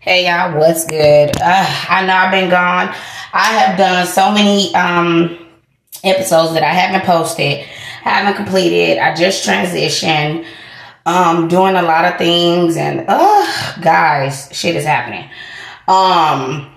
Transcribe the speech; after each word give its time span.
Hey 0.00 0.26
y'all, 0.26 0.56
what's 0.56 0.84
good? 0.86 1.36
Uh, 1.42 1.84
I 1.88 2.06
know 2.06 2.14
I've 2.14 2.30
been 2.30 2.48
gone. 2.48 2.94
I 3.32 3.52
have 3.58 3.76
done 3.76 4.06
so 4.06 4.30
many 4.30 4.72
um, 4.76 5.44
episodes 6.04 6.54
that 6.54 6.62
I 6.62 6.72
haven't 6.72 7.04
posted, 7.04 7.66
haven't 8.02 8.36
completed. 8.36 8.98
I 8.98 9.16
just 9.16 9.44
transitioned, 9.44 10.46
um, 11.04 11.48
doing 11.48 11.74
a 11.74 11.82
lot 11.82 12.04
of 12.04 12.16
things, 12.16 12.76
and 12.76 13.06
uh, 13.08 13.80
guys, 13.80 14.48
shit 14.52 14.76
is 14.76 14.84
happening. 14.84 15.28
Um, 15.88 16.70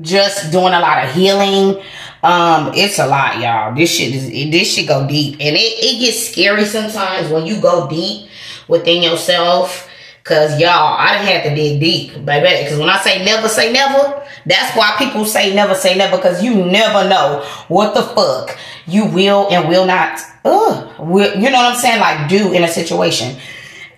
just 0.00 0.50
doing 0.50 0.72
a 0.72 0.80
lot 0.80 1.04
of 1.04 1.12
healing. 1.12 1.84
Um, 2.22 2.72
it's 2.74 2.98
a 2.98 3.06
lot, 3.06 3.38
y'all. 3.38 3.74
This 3.74 3.94
shit 3.94 4.14
is 4.14 4.50
this 4.50 4.74
shit 4.74 4.88
go 4.88 5.06
deep, 5.06 5.34
and 5.34 5.56
it 5.56 5.60
it 5.60 6.00
gets 6.00 6.30
scary 6.30 6.64
sometimes 6.64 7.30
when 7.30 7.44
you 7.44 7.60
go 7.60 7.86
deep 7.86 8.30
within 8.66 9.02
yourself 9.02 9.90
Cause 10.24 10.58
y'all, 10.58 10.96
I 10.98 11.18
didn't 11.18 11.34
have 11.34 11.44
to 11.44 11.54
dig 11.54 11.80
deep, 11.80 12.24
baby. 12.24 12.66
Cause 12.66 12.78
when 12.78 12.88
I 12.88 12.96
say 12.96 13.22
never 13.26 13.46
say 13.46 13.70
never, 13.70 14.22
that's 14.46 14.74
why 14.74 14.94
people 14.98 15.26
say 15.26 15.54
never 15.54 15.74
say 15.74 15.98
never. 15.98 16.16
Cause 16.16 16.42
you 16.42 16.54
never 16.64 17.06
know 17.06 17.46
what 17.68 17.94
the 17.94 18.02
fuck 18.02 18.58
you 18.86 19.04
will 19.04 19.48
and 19.50 19.68
will 19.68 19.84
not, 19.84 20.18
uh, 20.46 20.94
will, 20.98 21.34
you 21.34 21.50
know 21.50 21.58
what 21.58 21.74
I'm 21.74 21.76
saying? 21.76 22.00
Like 22.00 22.30
do 22.30 22.54
in 22.54 22.64
a 22.64 22.68
situation. 22.68 23.36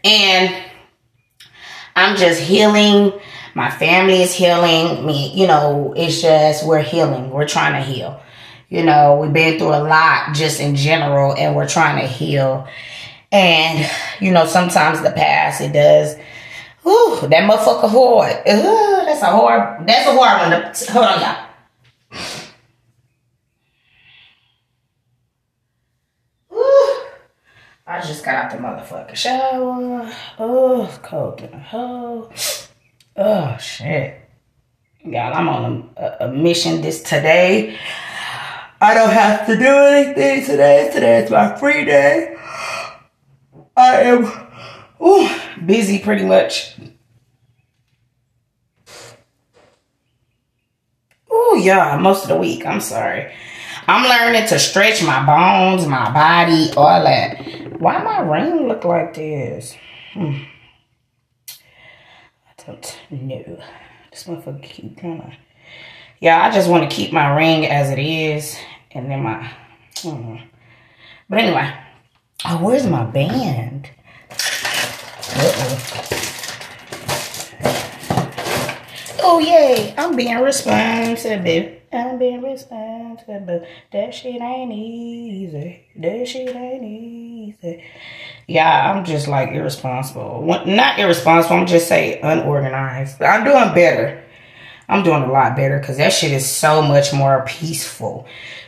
And 0.02 0.64
I'm 1.94 2.16
just 2.16 2.40
healing. 2.40 3.12
My 3.54 3.70
family 3.70 4.20
is 4.20 4.34
healing. 4.34 5.06
Me, 5.06 5.32
you 5.32 5.46
know, 5.46 5.95
it's 5.96 6.20
just 6.20 6.66
we're 6.66 6.82
healing. 6.82 7.30
We're 7.30 7.46
trying 7.46 7.80
to 7.80 7.88
heal. 7.88 8.20
You 8.68 8.82
know, 8.82 9.20
we've 9.22 9.32
been 9.32 9.58
through 9.58 9.68
a 9.68 9.82
lot 9.82 10.34
just 10.34 10.58
in 10.58 10.74
general, 10.74 11.34
and 11.34 11.54
we're 11.54 11.68
trying 11.68 12.00
to 12.00 12.06
heal. 12.06 12.66
And, 13.36 13.86
you 14.18 14.30
know, 14.30 14.46
sometimes 14.46 15.02
the 15.02 15.10
past, 15.10 15.60
it 15.60 15.74
does. 15.74 16.14
Ooh, 16.86 17.28
that 17.28 17.50
motherfucker 17.50 17.90
hard. 17.90 18.36
Ooh, 18.48 19.04
that's 19.04 19.20
a 19.20 19.26
hard, 19.26 19.86
that's 19.86 20.09
a 20.09 20.16
hard 20.16 20.50
one. 20.50 20.72
To, 20.72 20.92
hold 20.92 21.04
on, 21.04 21.20
y'all. 21.20 21.46
Ooh, 26.54 27.07
I 27.87 28.01
just 28.01 28.24
got 28.24 28.37
out 28.37 28.51
the 28.52 28.57
motherfucking 28.57 29.16
shower. 29.16 30.10
Oh, 30.38 30.87
it's 30.87 30.96
cold 30.98 31.42
in 31.42 31.51
the 31.51 31.59
hole. 31.59 32.32
Oh, 33.16 33.57
shit. 33.59 34.18
Y'all, 35.04 35.34
I'm 35.34 35.48
on 35.51 35.90
a, 35.98 36.16
a 36.20 36.29
mission 36.32 36.80
this 36.80 37.02
today. 37.02 37.76
I 38.80 38.95
don't 38.95 39.12
have 39.12 39.46
to 39.46 39.57
do 39.59 39.66
anything 39.66 40.46
today. 40.46 40.90
Today 40.90 41.24
is 41.24 41.30
my 41.30 41.54
free 41.57 41.84
day. 41.84 42.35
I 43.77 44.01
am 44.02 44.24
ooh, 45.05 45.29
busy 45.65 45.99
pretty 45.99 46.24
much. 46.24 46.74
Oh 51.30 51.60
yeah, 51.63 51.99
most 51.99 52.23
of 52.23 52.29
the 52.29 52.37
week. 52.37 52.65
I'm 52.65 52.80
sorry. 52.80 53.32
I'm 53.87 54.02
learning 54.09 54.49
to 54.49 54.59
stretch 54.59 55.04
my 55.04 55.24
bones, 55.24 55.87
my 55.87 56.10
body, 56.10 56.71
all 56.77 57.04
that. 57.04 57.80
Why 57.80 58.02
my 58.02 58.21
ring 58.21 58.66
look 58.66 58.85
like 58.85 59.15
this? 59.15 59.77
Hmm. 60.15 60.43
I 61.49 62.65
don't 62.65 62.99
know. 63.10 63.63
This 64.10 64.25
motherfucker 64.25 64.62
keep 64.62 65.04
of. 65.04 65.32
Yeah, 66.21 66.43
I 66.43 66.50
just 66.50 66.71
want 66.71 66.88
to 66.88 66.97
keep 66.97 67.12
my 67.12 67.37
ring 67.37 67.66
as 67.66 67.91
it 67.91 67.99
is, 67.99 68.59
and 68.93 69.10
then 69.10 69.22
my. 69.22 69.53
Hmm. 69.99 70.37
But 71.28 71.41
anyway. 71.41 71.85
Oh, 72.48 72.58
where's 72.62 72.86
my 72.86 73.02
band? 73.04 73.91
Uh-oh. 75.34 76.06
Oh, 79.25 79.38
yay. 79.41 79.92
I'm 79.98 80.14
being 80.14 80.38
responsible. 80.38 81.74
I'm 81.92 82.19
being 82.19 82.42
responsible. 82.42 83.66
That 83.92 84.14
shit 84.14 84.41
ain't 84.41 84.72
easy. 84.72 85.86
That 85.96 86.28
shit 86.28 86.54
ain't 86.54 86.84
easy. 86.84 87.82
Yeah, 88.46 88.92
I'm 88.92 89.04
just 89.04 89.26
like 89.26 89.50
irresponsible. 89.50 90.42
Not 90.66 91.00
irresponsible, 91.00 91.56
I'm 91.56 91.66
just 91.66 91.88
say 91.88 92.20
unorganized. 92.20 93.20
I'm 93.20 93.42
doing 93.42 93.74
better. 93.74 94.22
I'm 94.88 95.02
doing 95.02 95.22
a 95.22 95.32
lot 95.32 95.56
better 95.56 95.78
because 95.78 95.97
that 95.97 96.12
shit 96.12 96.32
is 96.32 96.48
so 96.48 96.82
much 96.82 97.12
more 97.12 97.44
peaceful 97.47 98.26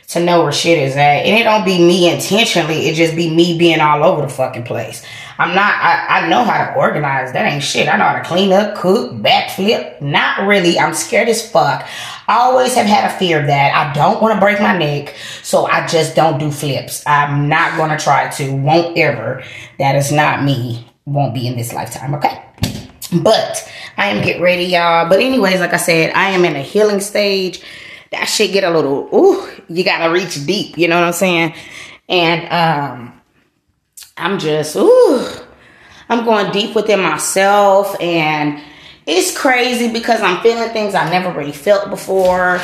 to 0.09 0.19
know 0.19 0.41
where 0.41 0.51
shit 0.51 0.79
is 0.79 0.95
at. 0.95 1.25
And 1.25 1.37
it 1.37 1.43
don't 1.43 1.63
be 1.63 1.77
me 1.77 2.11
intentionally, 2.11 2.87
it 2.87 2.95
just 2.95 3.15
be 3.15 3.33
me 3.33 3.57
being 3.57 3.79
all 3.79 4.03
over 4.03 4.23
the 4.23 4.29
fucking 4.29 4.63
place. 4.63 5.03
I'm 5.37 5.55
not, 5.55 5.73
I, 5.75 6.19
I 6.19 6.29
know 6.29 6.43
how 6.43 6.65
to 6.65 6.75
organize. 6.75 7.31
That 7.31 7.49
ain't 7.49 7.63
shit. 7.63 7.87
I 7.87 7.95
know 7.95 8.03
how 8.03 8.19
to 8.19 8.27
clean 8.27 8.51
up, 8.51 8.75
cook, 8.75 9.13
backflip. 9.13 10.01
Not 10.01 10.45
really. 10.45 10.77
I'm 10.77 10.93
scared 10.93 11.29
as 11.29 11.49
fuck. 11.49 11.87
I 12.27 12.39
always 12.39 12.75
have 12.75 12.87
had 12.87 13.09
a 13.09 13.17
fear 13.17 13.39
of 13.39 13.47
that. 13.47 13.73
I 13.73 13.93
don't 13.93 14.21
want 14.21 14.33
to 14.33 14.39
break 14.39 14.59
my 14.59 14.77
neck, 14.77 15.15
so 15.41 15.65
I 15.65 15.87
just 15.87 16.15
don't 16.15 16.39
do 16.39 16.51
flips. 16.51 17.03
I'm 17.07 17.47
not 17.47 17.77
going 17.77 17.89
to 17.89 18.03
try 18.03 18.29
to. 18.31 18.51
Won't 18.51 18.97
ever. 18.97 19.43
That 19.77 19.95
is 19.95 20.11
not 20.11 20.43
me. 20.43 20.85
Won't 21.05 21.33
be 21.33 21.47
in 21.47 21.55
this 21.55 21.71
lifetime, 21.71 22.13
okay? 22.15 22.43
But 23.11 23.69
I 23.97 24.07
am 24.07 24.23
get 24.23 24.41
ready, 24.41 24.65
y'all. 24.65 25.09
But 25.09 25.19
anyways, 25.19 25.59
like 25.59 25.73
I 25.73 25.77
said, 25.77 26.13
I 26.13 26.29
am 26.29 26.45
in 26.45 26.55
a 26.55 26.61
healing 26.61 26.99
stage 26.99 27.61
that 28.11 28.25
shit 28.25 28.51
get 28.51 28.63
a 28.63 28.69
little, 28.69 29.07
ooh, 29.13 29.47
you 29.67 29.83
gotta 29.83 30.11
reach 30.11 30.45
deep, 30.45 30.77
you 30.77 30.87
know 30.87 30.99
what 30.99 31.07
I'm 31.07 31.13
saying? 31.13 31.53
And 32.07 32.51
um, 32.51 33.21
I'm 34.17 34.39
just, 34.39 34.75
ooh, 34.75 35.27
I'm 36.09 36.25
going 36.25 36.51
deep 36.51 36.75
within 36.75 37.01
myself 37.01 37.99
and 38.01 38.61
it's 39.09 39.35
crazy 39.35 39.91
because 39.91 40.21
I'm 40.21 40.39
feeling 40.41 40.69
things 40.69 40.93
I 40.93 41.09
never 41.09 41.31
really 41.37 41.51
felt 41.51 41.89
before. 41.89 42.61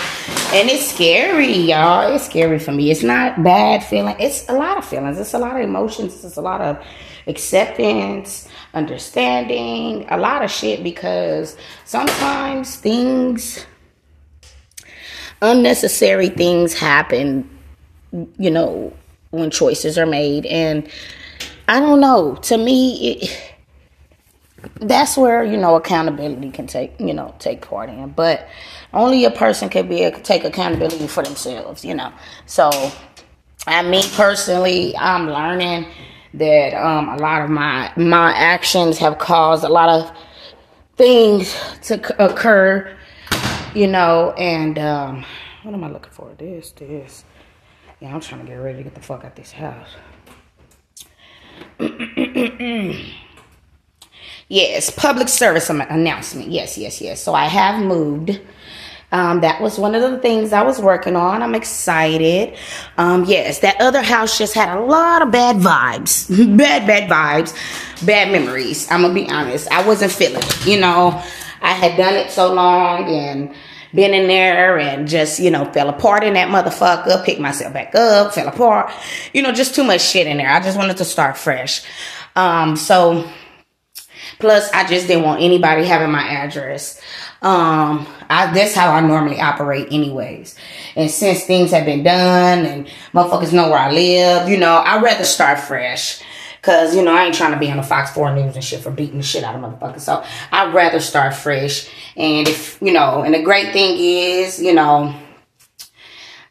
And 0.53 0.69
it's 0.69 0.91
scary, 0.91 1.53
y'all. 1.53 2.13
It's 2.13 2.25
scary 2.25 2.59
for 2.59 2.71
me. 2.71 2.91
It's 2.91 3.01
not 3.01 3.43
bad 3.43 3.83
feeling. 3.83 4.15
It's 4.19 4.47
a 4.47 4.53
lot 4.53 4.77
of 4.77 4.85
feelings. 4.85 5.19
It's 5.19 5.33
a 5.33 5.39
lot 5.39 5.55
of 5.55 5.61
emotions. 5.61 6.23
It's 6.23 6.37
a 6.37 6.41
lot 6.41 6.61
of 6.61 6.85
acceptance, 7.25 8.47
understanding, 8.75 10.05
a 10.09 10.17
lot 10.17 10.43
of 10.43 10.51
shit 10.51 10.83
because 10.83 11.57
sometimes 11.83 12.75
things 12.75 13.65
unnecessary 15.41 16.29
things 16.29 16.73
happen, 16.73 17.49
you 18.37 18.51
know, 18.51 18.93
when 19.31 19.49
choices 19.49 19.97
are 19.97 20.05
made. 20.05 20.45
And 20.45 20.87
I 21.67 21.79
don't 21.79 21.99
know, 21.99 22.35
to 22.35 22.57
me, 22.57 23.13
it, 23.13 23.54
that's 24.75 25.17
where, 25.17 25.43
you 25.43 25.57
know, 25.57 25.75
accountability 25.75 26.51
can 26.51 26.67
take, 26.67 26.99
you 26.99 27.13
know, 27.13 27.33
take 27.39 27.61
part 27.61 27.89
in. 27.89 28.09
But 28.09 28.47
only 28.93 29.25
a 29.25 29.31
person 29.31 29.69
can 29.69 29.87
be 29.87 30.09
take 30.23 30.43
accountability 30.43 31.07
for 31.07 31.23
themselves, 31.23 31.83
you 31.83 31.93
know. 31.93 32.11
So, 32.45 32.69
I 33.67 33.81
mean, 33.83 34.03
personally, 34.13 34.95
I'm 34.97 35.29
learning 35.29 35.87
that 36.35 36.73
um, 36.73 37.09
a 37.09 37.17
lot 37.17 37.41
of 37.41 37.49
my 37.49 37.91
my 37.95 38.33
actions 38.33 38.97
have 38.97 39.17
caused 39.17 39.63
a 39.63 39.69
lot 39.69 39.89
of 39.89 40.11
things 40.97 41.55
to 41.83 42.23
occur 42.23 42.95
you 43.75 43.87
know, 43.87 44.31
and 44.37 44.79
um, 44.79 45.25
what 45.63 45.73
am 45.73 45.83
I 45.83 45.89
looking 45.89 46.11
for? 46.11 46.33
This, 46.37 46.71
this. 46.71 47.25
Yeah, 47.99 48.13
I'm 48.13 48.21
trying 48.21 48.41
to 48.41 48.47
get 48.47 48.55
ready 48.55 48.77
to 48.77 48.83
get 48.83 48.95
the 48.95 49.01
fuck 49.01 49.25
out 49.25 49.31
of 49.31 49.35
this 49.35 49.51
house. 49.51 49.89
yes, 54.47 54.89
public 54.89 55.29
service 55.29 55.69
announcement. 55.69 56.49
Yes, 56.49 56.77
yes, 56.77 57.01
yes. 57.01 57.21
So 57.21 57.33
I 57.33 57.45
have 57.45 57.83
moved. 57.83 58.39
Um, 59.11 59.41
that 59.41 59.61
was 59.61 59.77
one 59.77 59.95
of 59.95 60.01
the 60.01 60.17
things 60.17 60.51
I 60.51 60.63
was 60.63 60.79
working 60.79 61.15
on. 61.15 61.41
I'm 61.41 61.55
excited. 61.55 62.57
Um, 62.97 63.23
yes, 63.25 63.59
that 63.59 63.79
other 63.79 64.01
house 64.01 64.37
just 64.37 64.53
had 64.53 64.75
a 64.75 64.81
lot 64.81 65.21
of 65.21 65.31
bad 65.31 65.57
vibes. 65.57 66.27
bad, 66.57 66.85
bad 66.87 67.09
vibes. 67.09 68.05
Bad 68.05 68.31
memories. 68.31 68.91
I'm 68.91 69.01
going 69.01 69.15
to 69.15 69.21
be 69.21 69.29
honest. 69.29 69.71
I 69.71 69.87
wasn't 69.87 70.11
feeling 70.11 70.41
it. 70.41 70.65
You 70.65 70.79
know, 70.81 71.23
I 71.61 71.71
had 71.71 71.95
done 71.97 72.15
it 72.15 72.31
so 72.31 72.53
long 72.53 73.07
and 73.07 73.53
been 73.93 74.13
in 74.13 74.27
there 74.27 74.77
and 74.77 75.07
just, 75.07 75.39
you 75.39 75.49
know, 75.49 75.71
fell 75.71 75.87
apart 75.87 76.23
in 76.23 76.33
that 76.33 76.49
motherfucker, 76.49 77.23
picked 77.23 77.39
myself 77.39 77.73
back 77.73 77.95
up, 77.95 78.33
fell 78.33 78.49
apart. 78.49 78.91
You 79.33 79.41
know, 79.41 79.53
just 79.53 79.75
too 79.75 79.83
much 79.83 80.01
shit 80.01 80.27
in 80.27 80.37
there. 80.37 80.49
I 80.49 80.59
just 80.59 80.77
wanted 80.77 80.97
to 80.97 81.05
start 81.05 81.37
fresh. 81.37 81.83
Um, 82.35 82.75
so 82.75 83.29
plus 84.39 84.69
I 84.71 84.87
just 84.87 85.07
didn't 85.07 85.23
want 85.23 85.41
anybody 85.41 85.85
having 85.85 86.11
my 86.11 86.27
address. 86.27 87.01
Um, 87.41 88.07
I, 88.29 88.51
that's 88.53 88.73
how 88.73 88.91
I 88.91 89.01
normally 89.01 89.39
operate 89.39 89.87
anyways. 89.91 90.55
And 90.95 91.11
since 91.11 91.45
things 91.45 91.71
have 91.71 91.85
been 91.85 92.03
done 92.03 92.65
and 92.65 92.87
motherfuckers 93.13 93.53
know 93.53 93.69
where 93.69 93.79
I 93.79 93.91
live, 93.91 94.49
you 94.49 94.57
know, 94.57 94.77
I'd 94.77 95.03
rather 95.03 95.23
start 95.23 95.59
fresh. 95.59 96.21
Cause, 96.61 96.95
you 96.95 97.03
know, 97.03 97.15
I 97.15 97.25
ain't 97.25 97.35
trying 97.35 97.51
to 97.51 97.59
be 97.59 97.69
on 97.69 97.77
the 97.77 97.83
Fox 97.83 98.11
4 98.13 98.33
News 98.33 98.55
and 98.55 98.63
shit 98.63 98.79
for 98.79 98.89
beating 98.89 99.17
the 99.17 99.23
shit 99.23 99.43
out 99.43 99.53
of 99.53 99.61
motherfuckers. 99.61 99.99
So 99.99 100.23
I'd 100.51 100.73
rather 100.73 100.99
start 100.99 101.35
fresh. 101.35 101.87
And 102.15 102.47
if, 102.47 102.81
you 102.81 102.91
know, 102.91 103.21
and 103.21 103.35
the 103.35 103.43
great 103.43 103.71
thing 103.71 103.97
is, 103.99 104.59
you 104.59 104.73
know, 104.73 105.13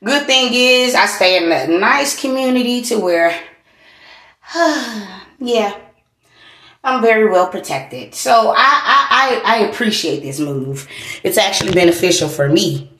good 0.04 0.26
thing 0.26 0.50
is 0.52 0.94
I 0.94 1.06
stay 1.06 1.42
in 1.42 1.50
a 1.50 1.78
nice 1.80 2.20
community 2.20 2.82
to 2.82 3.00
where, 3.00 3.36
yeah, 5.40 5.76
I'm 6.84 7.00
very 7.00 7.30
well 7.30 7.48
protected. 7.48 8.14
So 8.14 8.52
I, 8.54 8.54
I, 8.56 9.42
I, 9.44 9.56
appreciate 9.70 10.20
this 10.20 10.38
move. 10.38 10.86
It's 11.22 11.38
actually 11.38 11.72
beneficial 11.72 12.28
for 12.28 12.46
me. 12.46 12.90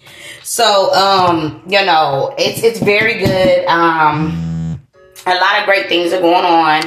So, 0.43 0.93
um, 0.95 1.63
you 1.69 1.85
know, 1.85 2.35
it's, 2.39 2.63
it's 2.63 2.81
very 2.81 3.19
good. 3.19 3.67
Um, 3.67 4.81
a 5.27 5.35
lot 5.35 5.61
of 5.61 5.67
great 5.67 5.89
things 5.89 6.15
are 6.15 6.21
going 6.21 6.47
on. 6.47 6.85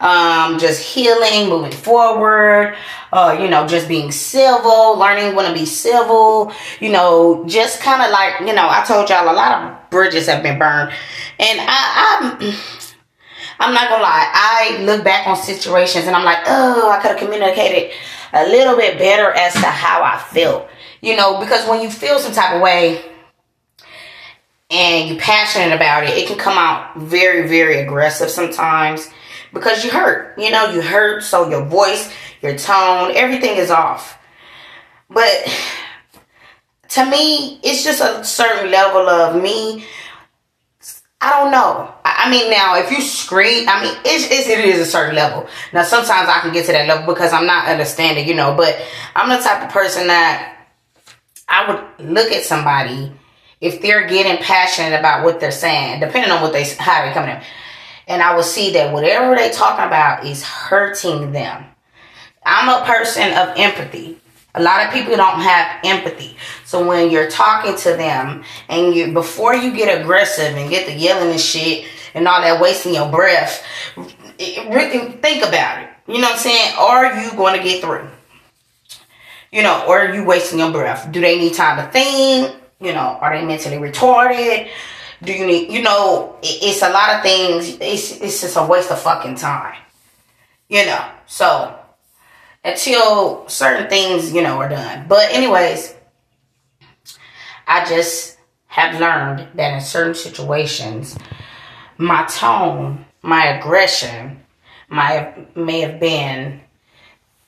Um, 0.00 0.58
just 0.58 0.82
healing, 0.82 1.48
moving 1.48 1.70
forward, 1.70 2.74
uh, 3.12 3.38
you 3.40 3.48
know, 3.48 3.68
just 3.68 3.86
being 3.86 4.10
civil, 4.10 4.98
learning 4.98 5.36
when 5.36 5.46
to 5.46 5.56
be 5.56 5.64
civil, 5.64 6.52
you 6.80 6.90
know, 6.90 7.44
just 7.46 7.80
kind 7.80 8.02
of 8.02 8.10
like, 8.10 8.40
you 8.40 8.52
know, 8.52 8.66
I 8.68 8.82
told 8.84 9.08
y'all 9.08 9.30
a 9.30 9.32
lot 9.32 9.62
of 9.62 9.90
bridges 9.90 10.26
have 10.26 10.42
been 10.42 10.58
burned. 10.58 10.90
And 11.38 11.60
I, 11.60 12.40
I'm, 12.40 12.54
I'm 13.62 13.74
not 13.74 13.88
gonna 13.88 14.02
lie, 14.02 14.30
I 14.32 14.82
look 14.82 15.04
back 15.04 15.26
on 15.26 15.36
situations 15.36 16.06
and 16.06 16.16
I'm 16.16 16.24
like, 16.24 16.38
oh, 16.46 16.90
I 16.90 17.00
could 17.00 17.12
have 17.12 17.18
communicated 17.18 17.92
a 18.32 18.46
little 18.48 18.76
bit 18.76 18.98
better 18.98 19.30
as 19.30 19.52
to 19.54 19.66
how 19.66 20.02
I 20.02 20.18
felt. 20.18 20.68
You 21.00 21.16
know, 21.16 21.40
because 21.40 21.68
when 21.68 21.80
you 21.80 21.90
feel 21.90 22.18
some 22.18 22.32
type 22.32 22.54
of 22.54 22.62
way 22.62 23.04
and 24.70 25.08
you're 25.08 25.18
passionate 25.18 25.74
about 25.74 26.04
it, 26.04 26.10
it 26.10 26.26
can 26.26 26.38
come 26.38 26.58
out 26.58 26.96
very, 26.96 27.46
very 27.48 27.78
aggressive 27.78 28.30
sometimes 28.30 29.08
because 29.52 29.84
you 29.84 29.90
hurt. 29.90 30.38
You 30.38 30.50
know, 30.50 30.70
you 30.70 30.80
hurt, 30.80 31.22
so 31.22 31.48
your 31.48 31.64
voice, 31.64 32.12
your 32.40 32.56
tone, 32.56 33.12
everything 33.14 33.56
is 33.56 33.70
off. 33.70 34.18
But 35.08 35.46
to 36.90 37.06
me, 37.06 37.60
it's 37.62 37.84
just 37.84 38.00
a 38.00 38.24
certain 38.24 38.70
level 38.70 39.08
of 39.08 39.40
me. 39.40 39.84
I 41.22 41.30
don't 41.30 41.52
know. 41.52 41.94
I 42.04 42.28
mean, 42.30 42.50
now 42.50 42.76
if 42.76 42.90
you 42.90 43.00
scream, 43.00 43.68
I 43.68 43.82
mean, 43.82 43.96
it's, 44.04 44.24
it's, 44.24 44.48
it 44.48 44.58
is 44.64 44.80
a 44.80 44.86
certain 44.86 45.14
level. 45.14 45.48
Now, 45.72 45.84
sometimes 45.84 46.28
I 46.28 46.40
can 46.40 46.52
get 46.52 46.66
to 46.66 46.72
that 46.72 46.88
level 46.88 47.14
because 47.14 47.32
I'm 47.32 47.46
not 47.46 47.68
understanding, 47.68 48.26
you 48.26 48.34
know. 48.34 48.54
But 48.56 48.80
I'm 49.14 49.28
the 49.28 49.38
type 49.42 49.62
of 49.62 49.70
person 49.70 50.08
that 50.08 50.66
I 51.48 51.70
would 51.70 52.10
look 52.10 52.32
at 52.32 52.42
somebody 52.42 53.12
if 53.60 53.80
they're 53.80 54.08
getting 54.08 54.42
passionate 54.42 54.98
about 54.98 55.24
what 55.24 55.38
they're 55.38 55.52
saying, 55.52 56.00
depending 56.00 56.32
on 56.32 56.42
what 56.42 56.52
they 56.52 56.64
how 56.64 57.06
they 57.06 57.12
coming 57.12 57.36
in 57.36 57.42
and 58.06 58.22
I 58.22 58.34
will 58.34 58.42
see 58.42 58.72
that 58.72 58.92
whatever 58.92 59.34
they 59.34 59.50
talking 59.50 59.86
about 59.86 60.26
is 60.26 60.42
hurting 60.42 61.32
them. 61.32 61.64
I'm 62.44 62.68
a 62.68 62.84
person 62.84 63.32
of 63.32 63.56
empathy. 63.56 64.18
A 64.54 64.62
lot 64.62 64.86
of 64.86 64.92
people 64.92 65.16
don't 65.16 65.40
have 65.40 65.80
empathy. 65.84 66.36
So 66.64 66.86
when 66.86 67.10
you're 67.10 67.30
talking 67.30 67.74
to 67.76 67.96
them 67.96 68.44
and 68.68 68.94
you 68.94 69.12
before 69.12 69.54
you 69.54 69.74
get 69.74 70.00
aggressive 70.00 70.54
and 70.54 70.68
get 70.68 70.86
the 70.86 70.92
yelling 70.92 71.30
and 71.30 71.40
shit 71.40 71.86
and 72.14 72.28
all 72.28 72.40
that 72.42 72.60
wasting 72.60 72.94
your 72.94 73.10
breath, 73.10 73.64
think 74.38 75.42
about 75.44 75.82
it. 75.82 75.88
You 76.06 76.14
know 76.14 76.28
what 76.28 76.32
I'm 76.32 76.38
saying? 76.38 76.74
Are 76.78 77.22
you 77.22 77.30
going 77.32 77.56
to 77.56 77.62
get 77.62 77.82
through? 77.82 78.08
You 79.50 79.62
know, 79.62 79.84
or 79.86 80.00
are 80.00 80.14
you 80.14 80.24
wasting 80.24 80.58
your 80.58 80.72
breath? 80.72 81.10
Do 81.10 81.20
they 81.20 81.38
need 81.38 81.54
time 81.54 81.76
to 81.78 81.90
think? 81.90 82.54
You 82.80 82.92
know, 82.92 83.18
are 83.20 83.38
they 83.38 83.44
mentally 83.44 83.76
retarded? 83.76 84.68
Do 85.22 85.32
you 85.32 85.46
need, 85.46 85.70
you 85.70 85.82
know, 85.82 86.36
it's 86.42 86.82
a 86.82 86.90
lot 86.90 87.16
of 87.16 87.22
things. 87.22 87.78
It's, 87.80 88.20
it's 88.20 88.40
just 88.40 88.56
a 88.56 88.66
waste 88.66 88.90
of 88.90 88.98
fucking 89.00 89.36
time. 89.36 89.76
You 90.68 90.84
know, 90.86 91.06
so 91.26 91.78
until 92.64 93.48
certain 93.48 93.88
things, 93.88 94.32
you 94.32 94.42
know, 94.42 94.58
are 94.58 94.68
done. 94.68 95.06
But, 95.08 95.32
anyways, 95.32 95.94
I 97.66 97.84
just 97.84 98.38
have 98.66 99.00
learned 99.00 99.48
that 99.54 99.74
in 99.74 99.80
certain 99.80 100.14
situations, 100.14 101.18
my 101.98 102.24
tone, 102.24 103.04
my 103.22 103.46
aggression, 103.46 104.40
my 104.88 105.34
may 105.54 105.80
have 105.80 106.00
been, 106.00 106.60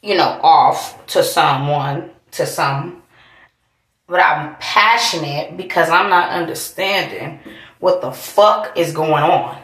you 0.03 0.17
know, 0.17 0.39
off 0.43 1.07
to 1.07 1.23
someone, 1.23 2.11
to 2.33 2.47
some, 2.47 3.03
but 4.07 4.21
I'm 4.21 4.57
passionate 4.57 5.57
because 5.57 5.89
I'm 5.89 6.11
not 6.11 6.31
understanding 6.31 7.41
what 7.79 8.01
the 8.01 8.13
fuck 8.13 8.77
is 8.77 8.93
going 8.93 9.23
on. 9.23 9.59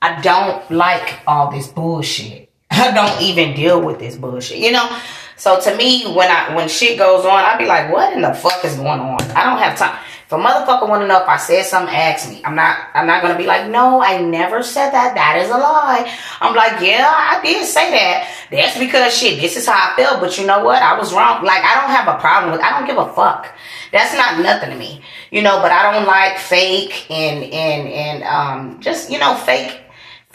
I 0.00 0.20
don't 0.20 0.70
like 0.70 1.20
all 1.26 1.50
this 1.50 1.68
bullshit. 1.68 2.47
I 2.70 2.92
don't 2.92 3.22
even 3.22 3.54
deal 3.54 3.80
with 3.80 3.98
this 3.98 4.16
bullshit, 4.16 4.58
you 4.58 4.72
know? 4.72 4.88
So 5.36 5.60
to 5.60 5.76
me, 5.76 6.12
when 6.14 6.30
I 6.30 6.54
when 6.54 6.68
shit 6.68 6.98
goes 6.98 7.24
on, 7.24 7.32
I'd 7.32 7.58
be 7.58 7.66
like, 7.66 7.92
what 7.92 8.12
in 8.12 8.22
the 8.22 8.34
fuck 8.34 8.64
is 8.64 8.74
going 8.74 9.00
on? 9.00 9.22
I 9.32 9.44
don't 9.44 9.58
have 9.58 9.78
time. 9.78 9.98
If 10.26 10.32
a 10.32 10.36
motherfucker 10.36 10.86
want 10.86 11.00
to 11.00 11.06
know 11.08 11.22
if 11.22 11.28
I 11.28 11.38
said 11.38 11.64
something, 11.64 11.94
ask 11.94 12.28
me. 12.28 12.42
I'm 12.44 12.54
not. 12.54 12.76
I'm 12.92 13.06
not 13.06 13.22
gonna 13.22 13.38
be 13.38 13.46
like, 13.46 13.70
no, 13.70 14.02
I 14.02 14.20
never 14.20 14.62
said 14.62 14.90
that. 14.90 15.14
That 15.14 15.38
is 15.38 15.48
a 15.48 15.56
lie. 15.56 16.12
I'm 16.40 16.54
like, 16.54 16.82
yeah, 16.82 17.08
I 17.08 17.40
did 17.40 17.64
say 17.64 17.90
that. 17.92 18.28
That's 18.50 18.78
because 18.78 19.16
shit. 19.16 19.40
This 19.40 19.56
is 19.56 19.66
how 19.66 19.92
I 19.92 19.96
felt. 19.96 20.20
But 20.20 20.36
you 20.36 20.46
know 20.46 20.62
what? 20.62 20.82
I 20.82 20.98
was 20.98 21.14
wrong. 21.14 21.44
Like 21.44 21.64
I 21.64 21.80
don't 21.80 21.96
have 21.96 22.14
a 22.14 22.20
problem 22.20 22.52
with. 22.52 22.60
I 22.60 22.76
don't 22.76 22.86
give 22.86 22.98
a 22.98 23.10
fuck. 23.14 23.46
That's 23.90 24.12
not 24.12 24.42
nothing 24.42 24.68
to 24.70 24.76
me, 24.76 25.00
you 25.30 25.40
know. 25.40 25.62
But 25.62 25.72
I 25.72 25.92
don't 25.92 26.06
like 26.06 26.36
fake 26.36 27.10
and 27.10 27.44
and 27.44 27.88
and 27.88 28.22
um 28.24 28.80
just 28.80 29.10
you 29.10 29.18
know 29.18 29.34
fake 29.34 29.80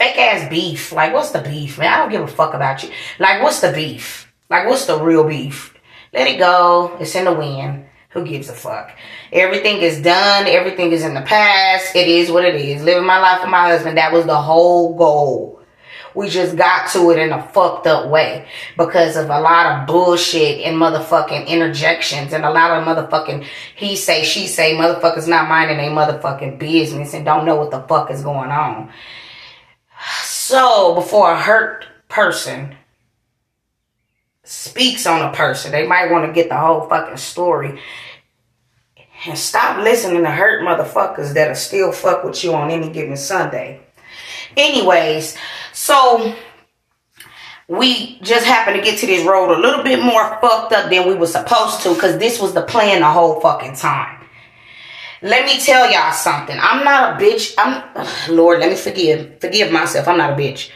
fake 0.04 0.20
ass 0.20 0.50
beef. 0.50 0.92
Like 0.92 1.14
what's 1.14 1.32
the 1.32 1.42
beef, 1.42 1.78
man? 1.78 1.94
I 1.94 1.98
don't 2.00 2.12
give 2.12 2.22
a 2.22 2.28
fuck 2.28 2.54
about 2.54 2.84
you. 2.84 2.90
Like 3.20 3.42
what's 3.42 3.62
the 3.62 3.72
beef? 3.72 4.32
Like 4.50 4.68
what's 4.68 4.86
the 4.86 5.00
real 5.00 5.24
beef? 5.24 5.74
Let 6.14 6.28
it 6.28 6.38
go. 6.38 6.96
It's 7.00 7.16
in 7.16 7.26
the 7.26 7.34
wind. 7.34 7.86
Who 8.10 8.24
gives 8.24 8.50
a 8.50 8.54
fuck? 8.54 8.92
Everything 9.32 9.78
is 9.78 10.00
done. 10.02 10.46
Everything 10.46 10.92
is 10.92 11.04
in 11.04 11.16
the 11.16 11.22
past. 11.22 11.96
It 11.96 12.08
is 12.08 12.30
what 12.30 12.46
it 12.46 12.56
is. 12.56 12.84
Living 12.84 13.06
my 13.06 13.20
life 13.20 13.42
with 13.42 13.50
my 13.50 13.70
husband. 13.70 13.98
That 13.98 14.14
was 14.14 14.26
the 14.26 14.40
whole 14.40 14.96
goal. 14.96 15.62
We 16.14 16.30
just 16.30 16.56
got 16.56 16.92
to 16.92 17.10
it 17.10 17.18
in 17.18 17.32
a 17.32 17.42
fucked 17.42 17.88
up 17.88 18.12
way 18.12 18.48
because 18.78 19.16
of 19.16 19.32
a 19.32 19.42
lot 19.42 19.66
of 19.66 19.88
bullshit 19.88 20.60
and 20.60 20.78
motherfucking 20.78 21.48
interjections 21.48 22.34
and 22.34 22.46
a 22.46 22.52
lot 22.52 22.70
of 22.70 22.86
motherfucking 22.86 23.48
he 23.76 23.96
say, 23.96 24.24
she 24.24 24.46
say, 24.46 24.76
motherfuckers 24.76 25.28
not 25.28 25.50
minding 25.50 25.78
their 25.78 25.90
motherfucking 25.90 26.60
business 26.60 27.16
and 27.16 27.26
don't 27.26 27.46
know 27.46 27.56
what 27.56 27.72
the 27.72 27.82
fuck 27.82 28.12
is 28.12 28.22
going 28.22 28.52
on. 28.52 28.92
So 30.24 30.96
before 30.96 31.32
a 31.32 31.40
hurt 31.40 31.86
person 32.10 32.76
speaks 34.44 35.08
on 35.08 35.22
a 35.22 35.34
person, 35.34 35.72
they 35.72 35.88
might 35.88 36.12
want 36.12 36.26
to 36.26 36.34
get 36.34 36.50
the 36.50 36.58
whole 36.58 36.88
fucking 36.88 37.18
story. 37.18 37.80
And 39.26 39.38
stop 39.38 39.82
listening 39.82 40.24
to 40.24 40.30
hurt 40.30 40.64
motherfuckers 40.64 41.34
that'll 41.34 41.56
still 41.56 41.92
fuck 41.92 42.24
with 42.24 42.44
you 42.44 42.54
on 42.54 42.72
any 42.72 42.90
given 42.90 43.16
Sunday. 43.16 43.82
Anyways, 44.58 45.38
so 45.72 46.36
we 47.68 48.20
just 48.20 48.46
happened 48.46 48.76
to 48.76 48.84
get 48.84 49.00
to 49.00 49.08
this 49.08 49.26
road 49.26 49.56
a 49.56 49.60
little 49.60 49.84
bit 49.84 50.04
more 50.04 50.38
fucked 50.42 50.74
up 50.74 50.90
than 50.90 51.08
we 51.08 51.16
were 51.16 51.28
supposed 51.28 51.82
to 51.84 51.94
because 51.94 52.18
this 52.18 52.42
was 52.42 52.54
the 52.54 52.64
plan 52.64 53.00
the 53.00 53.10
whole 53.10 53.40
fucking 53.40 53.76
time. 53.76 54.23
Let 55.24 55.46
me 55.46 55.58
tell 55.58 55.90
y'all 55.90 56.12
something. 56.12 56.58
I'm 56.60 56.84
not 56.84 57.14
a 57.14 57.24
bitch. 57.26 57.54
I'm 57.58 57.82
Lord, 58.36 58.60
let 58.60 58.70
me 58.70 58.76
forgive 58.76 59.40
forgive 59.40 59.72
myself. 59.72 60.08
I'm 60.08 60.18
not 60.18 60.34
a 60.34 60.36
bitch. 60.36 60.70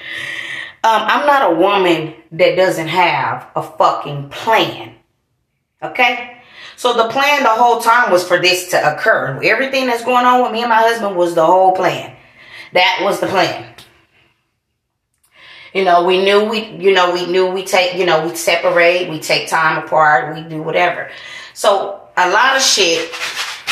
Um, 0.84 1.02
I'm 1.04 1.28
not 1.28 1.52
a 1.52 1.56
woman 1.56 2.16
that 2.32 2.56
doesn't 2.56 2.88
have 2.88 3.48
a 3.56 3.62
fucking 3.62 4.30
plan. 4.30 4.96
Okay? 5.84 6.42
So 6.78 6.94
the 6.94 7.10
plan 7.10 7.44
the 7.44 7.50
whole 7.50 7.82
time 7.82 8.10
was 8.10 8.26
for 8.26 8.40
this 8.40 8.70
to 8.70 8.96
occur. 8.96 9.42
Everything 9.44 9.88
that's 9.88 10.06
going 10.06 10.26
on 10.26 10.44
with 10.44 10.54
me 10.54 10.62
and 10.62 10.70
my 10.70 10.76
husband 10.76 11.18
was 11.18 11.36
the 11.36 11.46
whole 11.46 11.76
plan. 11.76 12.16
That 12.72 13.00
was 13.02 13.20
the 13.20 13.28
plan. 13.28 13.74
You 15.74 15.84
know, 15.84 16.06
we 16.06 16.24
knew 16.24 16.46
we, 16.46 16.64
you 16.78 16.94
know, 16.94 17.12
we 17.12 17.26
knew 17.26 17.48
we 17.48 17.66
take, 17.66 17.96
you 17.96 18.06
know, 18.06 18.26
we 18.26 18.36
separate, 18.36 19.10
we 19.10 19.20
take 19.20 19.50
time 19.50 19.84
apart, 19.84 20.34
we 20.36 20.42
do 20.44 20.62
whatever. 20.62 21.10
So 21.54 22.02
a 22.16 22.30
lot 22.30 22.56
of 22.56 22.62
shit, 22.62 23.12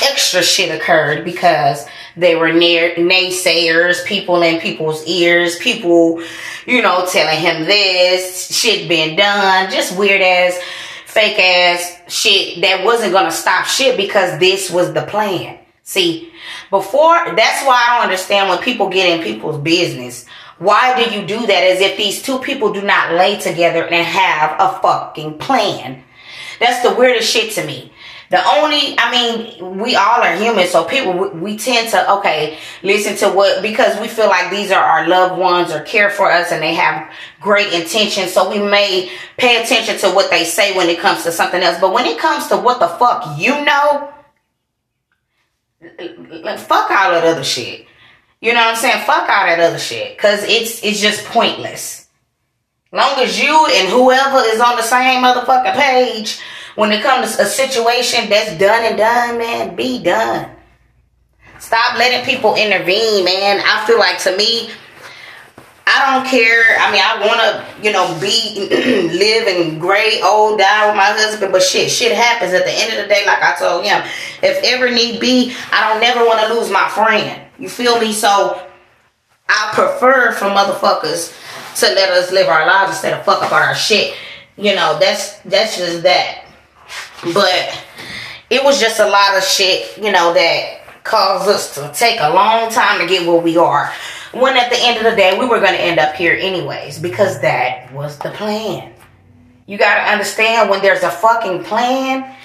extra 0.04 0.44
shit 0.44 0.74
occurred 0.74 1.24
because 1.24 1.86
they 2.18 2.36
were 2.36 2.52
near 2.52 2.96
naysayers, 2.96 4.06
people 4.06 4.42
in 4.42 4.60
people's 4.60 5.06
ears, 5.06 5.58
people, 5.60 6.22
you 6.66 6.82
know, 6.82 7.06
telling 7.12 7.40
him 7.40 7.66
this, 7.66 8.56
shit 8.56 8.88
been 8.88 9.16
done, 9.16 9.72
just 9.72 9.98
weird 9.98 10.22
ass, 10.22 10.60
fake 11.06 11.40
ass 11.40 12.00
shit 12.08 12.62
that 12.62 12.84
wasn't 12.84 13.14
gonna 13.14 13.32
stop 13.32 13.66
shit 13.66 13.98
because 13.98 14.40
this 14.40 14.70
was 14.70 14.94
the 14.94 15.04
plan. 15.04 15.60
See, 15.84 16.32
before, 16.70 17.36
that's 17.36 17.66
why 17.66 17.86
I 17.86 17.96
don't 17.96 18.04
understand 18.06 18.50
when 18.50 18.58
people 18.60 18.90
get 18.90 19.18
in 19.18 19.24
people's 19.24 19.60
business 19.60 20.26
why 20.58 20.96
do 20.96 21.14
you 21.14 21.26
do 21.26 21.46
that 21.48 21.64
as 21.64 21.82
if 21.82 21.98
these 21.98 22.22
two 22.22 22.40
people 22.40 22.72
do 22.72 22.82
not 22.82 23.14
lay 23.14 23.38
together 23.38 23.86
and 23.86 24.06
have 24.06 24.56
a 24.58 24.80
fucking 24.80 25.38
plan? 25.38 26.04
That's 26.60 26.82
the 26.82 26.96
weirdest 26.96 27.30
shit 27.30 27.54
to 27.56 27.66
me. 27.66 27.92
The 28.32 28.44
only, 28.56 28.96
I 28.98 29.12
mean, 29.12 29.78
we 29.78 29.96
all 29.96 30.22
are 30.22 30.36
human, 30.36 30.68
so 30.68 30.84
people, 30.84 31.30
we 31.30 31.58
tend 31.58 31.90
to, 31.92 32.12
okay, 32.14 32.58
listen 32.82 33.16
to 33.18 33.36
what, 33.36 33.62
because 33.62 34.00
we 34.02 34.08
feel 34.08 34.28
like 34.28 34.50
these 34.50 34.72
are 34.72 34.84
our 34.84 35.08
loved 35.08 35.40
ones 35.40 35.72
or 35.72 35.82
care 35.82 36.10
for 36.10 36.32
us 36.32 36.52
and 36.52 36.62
they 36.62 36.74
have 36.74 37.12
great 37.40 37.72
intentions, 37.72 38.34
so 38.34 38.50
we 38.50 38.60
may 38.60 39.12
pay 39.38 39.62
attention 39.62 39.98
to 40.00 40.10
what 40.16 40.32
they 40.32 40.44
say 40.44 40.76
when 40.76 40.90
it 40.90 41.00
comes 41.00 41.24
to 41.24 41.32
something 41.32 41.62
else. 41.62 41.80
But 41.80 41.94
when 41.94 42.06
it 42.06 42.18
comes 42.18 42.48
to 42.48 42.58
what 42.58 42.80
the 42.80 42.88
fuck 42.88 43.38
you 43.40 43.64
know, 43.64 44.12
fuck 46.58 46.90
all 46.90 47.12
that 47.12 47.24
other 47.24 47.44
shit. 47.44 47.86
You 48.42 48.54
know 48.54 48.60
what 48.60 48.70
I'm 48.70 48.76
saying? 48.76 49.06
Fuck 49.06 49.30
all 49.30 49.46
that 49.46 49.60
other 49.60 49.80
shit. 49.80 50.18
Cause 50.18 50.44
it's 50.44 50.84
it's 50.84 51.00
just 51.00 51.26
pointless. 51.26 52.08
Long 52.92 53.20
as 53.20 53.42
you 53.42 53.68
and 53.72 53.90
whoever 53.90 54.40
is 54.48 54.60
on 54.60 54.78
the 54.78 54.82
same 54.82 55.22
motherfucking 55.22 55.76
page, 55.76 56.40
when 56.76 56.92
it 56.92 57.02
comes 57.02 57.36
to 57.36 57.44
a 57.44 57.46
situation 57.46 58.30
that's 58.30 58.58
done 58.58 58.84
and 58.86 58.98
done, 58.98 59.38
man, 59.38 59.76
be 59.76 60.02
done. 60.04 60.50
Stop 61.60 61.98
letting 61.98 62.26
people 62.26 62.56
intervene, 62.56 63.24
man. 63.24 63.62
I 63.66 63.86
feel 63.88 63.98
like 63.98 64.20
to 64.20 64.36
me, 64.38 64.70
I 65.88 66.16
don't 66.16 66.28
care. 66.28 66.78
I 66.80 66.92
mean, 66.92 67.02
I 67.02 67.26
want 67.26 67.40
to, 67.40 67.86
you 67.86 67.94
know, 67.94 68.18
be 68.20 68.68
live 69.18 69.48
in 69.48 69.80
great 69.80 70.22
old 70.24 70.60
die 70.60 70.88
with 70.88 70.98
my 70.98 71.06
husband, 71.06 71.52
but 71.52 71.62
shit, 71.64 71.90
shit 71.90 72.12
happens 72.12 72.54
at 72.54 72.66
the 72.66 72.72
end 72.72 72.98
of 72.98 73.04
the 73.04 73.14
day. 73.14 73.26
Like 73.26 73.42
I 73.42 73.56
told 73.58 73.86
him, 73.86 74.04
if 74.44 74.64
ever 74.64 74.92
need 74.92 75.20
be, 75.20 75.56
I 75.72 75.90
don't 75.90 76.02
never 76.02 76.26
want 76.26 76.42
to 76.42 76.54
lose 76.54 76.70
my 76.70 76.90
friend. 76.90 77.42
You 77.58 77.70
feel 77.70 78.00
me? 78.00 78.12
So 78.12 78.62
I 79.48 79.72
prefer 79.74 80.34
for 80.34 80.46
motherfuckers 80.46 81.34
to 81.80 81.86
let 81.94 82.10
us 82.10 82.32
live 82.32 82.48
our 82.48 82.66
lives 82.66 82.92
instead 82.92 83.18
of 83.18 83.24
fuck 83.24 83.44
up 83.44 83.52
our 83.52 83.76
shit. 83.76 84.16
You 84.58 84.76
know, 84.76 84.98
that's 85.00 85.40
that's 85.40 85.78
just 85.78 86.04
that. 86.04 86.45
But 87.34 87.84
it 88.50 88.64
was 88.64 88.80
just 88.80 89.00
a 89.00 89.08
lot 89.08 89.38
of 89.38 89.44
shit, 89.44 89.98
you 89.98 90.12
know, 90.12 90.34
that 90.34 91.04
caused 91.04 91.48
us 91.50 91.76
to 91.76 91.92
take 91.94 92.20
a 92.20 92.34
long 92.34 92.70
time 92.72 93.00
to 93.00 93.08
get 93.08 93.28
where 93.28 93.42
we 93.42 93.58
are. 93.58 93.92
When 94.34 94.58
at 94.58 94.70
the 94.70 94.78
end 94.80 94.98
of 94.98 95.04
the 95.10 95.16
day, 95.16 95.38
we 95.40 95.46
were 95.46 95.60
going 95.60 95.74
to 95.74 95.82
end 95.82 96.00
up 96.00 96.16
here 96.16 96.38
anyways, 96.40 97.00
because 97.00 97.42
that 97.42 97.92
was 97.94 98.18
the 98.20 98.32
plan. 98.32 98.94
You 99.66 99.78
got 99.78 99.96
to 99.96 100.12
understand 100.12 100.70
when 100.70 100.82
there's 100.82 101.04
a 101.04 101.10
fucking 101.10 101.64
plan 101.64 102.36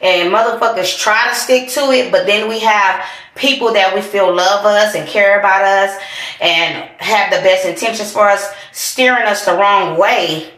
and 0.00 0.32
motherfuckers 0.32 0.96
try 0.98 1.28
to 1.28 1.34
stick 1.34 1.68
to 1.70 1.90
it, 1.90 2.10
but 2.10 2.24
then 2.24 2.48
we 2.48 2.60
have 2.60 3.04
people 3.34 3.72
that 3.74 3.94
we 3.94 4.00
feel 4.00 4.34
love 4.34 4.64
us 4.64 4.94
and 4.94 5.06
care 5.06 5.38
about 5.38 5.62
us 5.62 6.02
and 6.40 6.88
have 6.98 7.30
the 7.30 7.38
best 7.38 7.66
intentions 7.66 8.10
for 8.12 8.28
us 8.28 8.50
steering 8.72 9.24
us 9.24 9.44
the 9.44 9.52
wrong 9.52 9.98
way, 9.98 10.50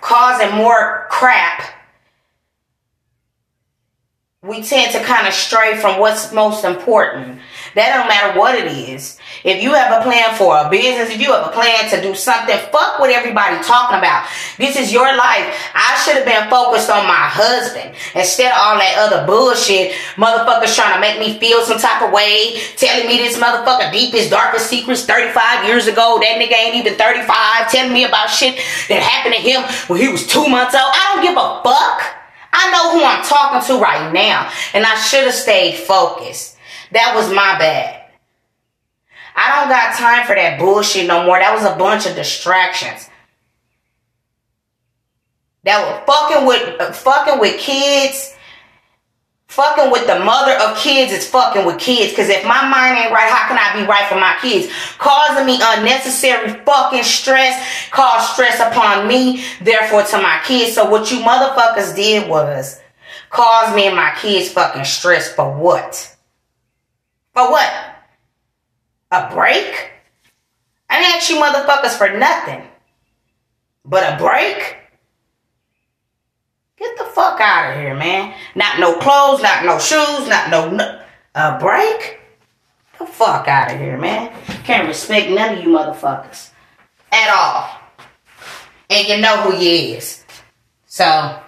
causing 0.00 0.56
more 0.56 1.06
crap. 1.10 1.62
We 4.44 4.60
tend 4.60 4.90
to 4.90 4.98
kind 5.04 5.28
of 5.28 5.34
stray 5.34 5.76
from 5.76 6.00
what's 6.00 6.32
most 6.32 6.64
important. 6.64 7.38
That 7.76 7.94
don't 7.94 8.08
matter 8.10 8.36
what 8.36 8.58
it 8.58 8.66
is. 8.66 9.16
If 9.44 9.62
you 9.62 9.72
have 9.74 9.94
a 9.94 10.02
plan 10.02 10.34
for 10.34 10.58
a 10.58 10.68
business, 10.68 11.14
if 11.14 11.20
you 11.20 11.30
have 11.30 11.46
a 11.46 11.52
plan 11.52 11.88
to 11.90 12.02
do 12.02 12.12
something, 12.16 12.58
fuck 12.74 12.98
what 12.98 13.14
everybody 13.14 13.62
talking 13.62 13.98
about. 13.98 14.26
This 14.58 14.74
is 14.74 14.92
your 14.92 15.06
life. 15.06 15.46
I 15.78 15.94
should 16.02 16.16
have 16.16 16.26
been 16.26 16.50
focused 16.50 16.90
on 16.90 17.06
my 17.06 17.30
husband 17.30 17.94
instead 18.16 18.50
of 18.50 18.58
all 18.58 18.78
that 18.82 18.98
other 18.98 19.24
bullshit. 19.30 19.92
Motherfuckers 20.18 20.74
trying 20.74 20.94
to 20.94 21.00
make 21.00 21.22
me 21.22 21.38
feel 21.38 21.62
some 21.62 21.78
type 21.78 22.02
of 22.02 22.10
way, 22.10 22.58
telling 22.74 23.06
me 23.06 23.18
this 23.18 23.38
motherfucker 23.38 23.92
deepest, 23.92 24.30
darkest 24.30 24.66
secrets 24.66 25.06
35 25.06 25.68
years 25.68 25.86
ago. 25.86 26.18
That 26.18 26.42
nigga 26.42 26.58
ain't 26.58 26.74
even 26.74 26.98
35, 26.98 27.70
telling 27.70 27.94
me 27.94 28.02
about 28.10 28.26
shit 28.26 28.58
that 28.90 29.06
happened 29.06 29.36
to 29.36 29.40
him 29.40 29.62
when 29.86 30.00
he 30.00 30.10
was 30.10 30.26
two 30.26 30.48
months 30.48 30.74
old. 30.74 30.90
I 30.90 31.14
don't 31.14 31.22
give 31.22 31.38
a 31.38 31.62
fuck. 31.62 32.21
I 32.52 32.70
know 32.70 32.92
who 32.92 33.04
I'm 33.04 33.24
talking 33.24 33.66
to 33.68 33.82
right 33.82 34.12
now, 34.12 34.50
and 34.74 34.84
I 34.84 34.94
should 34.96 35.24
have 35.24 35.34
stayed 35.34 35.76
focused. 35.76 36.56
That 36.90 37.14
was 37.14 37.28
my 37.28 37.58
bad. 37.58 38.02
I 39.34 39.60
don't 39.60 39.68
got 39.70 39.94
time 39.96 40.26
for 40.26 40.34
that 40.34 40.58
bullshit 40.58 41.06
no 41.06 41.24
more. 41.24 41.38
That 41.38 41.54
was 41.54 41.64
a 41.64 41.76
bunch 41.76 42.06
of 42.06 42.14
distractions. 42.14 43.08
That 45.64 45.80
was 45.86 46.02
fucking 46.06 46.46
with 46.46 46.80
uh, 46.80 46.92
fucking 46.92 47.40
with 47.40 47.58
kids. 47.58 48.34
Fucking 49.52 49.90
with 49.90 50.06
the 50.06 50.18
mother 50.18 50.52
of 50.52 50.78
kids 50.78 51.12
is 51.12 51.28
fucking 51.28 51.66
with 51.66 51.78
kids. 51.78 52.16
Cause 52.16 52.30
if 52.30 52.42
my 52.46 52.66
mind 52.66 52.96
ain't 52.96 53.12
right, 53.12 53.30
how 53.30 53.46
can 53.48 53.58
I 53.58 53.78
be 53.78 53.86
right 53.86 54.08
for 54.08 54.14
my 54.14 54.34
kids? 54.40 54.72
Causing 54.96 55.44
me 55.44 55.60
unnecessary 55.62 56.54
fucking 56.64 57.02
stress, 57.02 57.90
cause 57.90 58.32
stress 58.32 58.60
upon 58.60 59.06
me, 59.06 59.44
therefore 59.60 60.04
to 60.04 60.16
my 60.16 60.40
kids. 60.42 60.74
So 60.74 60.88
what 60.88 61.10
you 61.10 61.18
motherfuckers 61.18 61.94
did 61.94 62.30
was 62.30 62.80
cause 63.28 63.76
me 63.76 63.88
and 63.88 63.94
my 63.94 64.14
kids 64.18 64.48
fucking 64.48 64.86
stress 64.86 65.30
for 65.34 65.54
what? 65.54 66.16
For 67.34 67.50
what? 67.50 67.70
A 69.10 69.34
break? 69.34 69.90
I 70.88 70.98
didn't 70.98 71.14
ask 71.14 71.28
you 71.28 71.36
motherfuckers 71.36 71.98
for 71.98 72.16
nothing. 72.16 72.66
But 73.84 74.14
a 74.14 74.16
break? 74.16 74.81
Get 76.82 76.98
the 76.98 77.04
fuck 77.04 77.40
out 77.40 77.70
of 77.70 77.80
here, 77.80 77.94
man. 77.94 78.34
Not 78.56 78.80
no 78.80 78.98
clothes, 78.98 79.40
not 79.40 79.64
no 79.64 79.78
shoes, 79.78 80.28
not 80.28 80.50
no, 80.50 80.68
no 80.68 81.00
a 81.36 81.56
break? 81.60 82.18
the 82.98 83.06
fuck 83.06 83.46
out 83.46 83.70
of 83.70 83.78
here, 83.78 83.96
man. 83.96 84.32
Can't 84.64 84.88
respect 84.88 85.30
none 85.30 85.58
of 85.58 85.64
you 85.64 85.70
motherfuckers. 85.70 86.50
At 87.12 87.32
all. 87.32 87.70
And 88.90 89.06
you 89.06 89.18
know 89.18 89.36
who 89.42 89.56
you 89.56 89.96
is. 89.96 90.24
So 90.86 91.40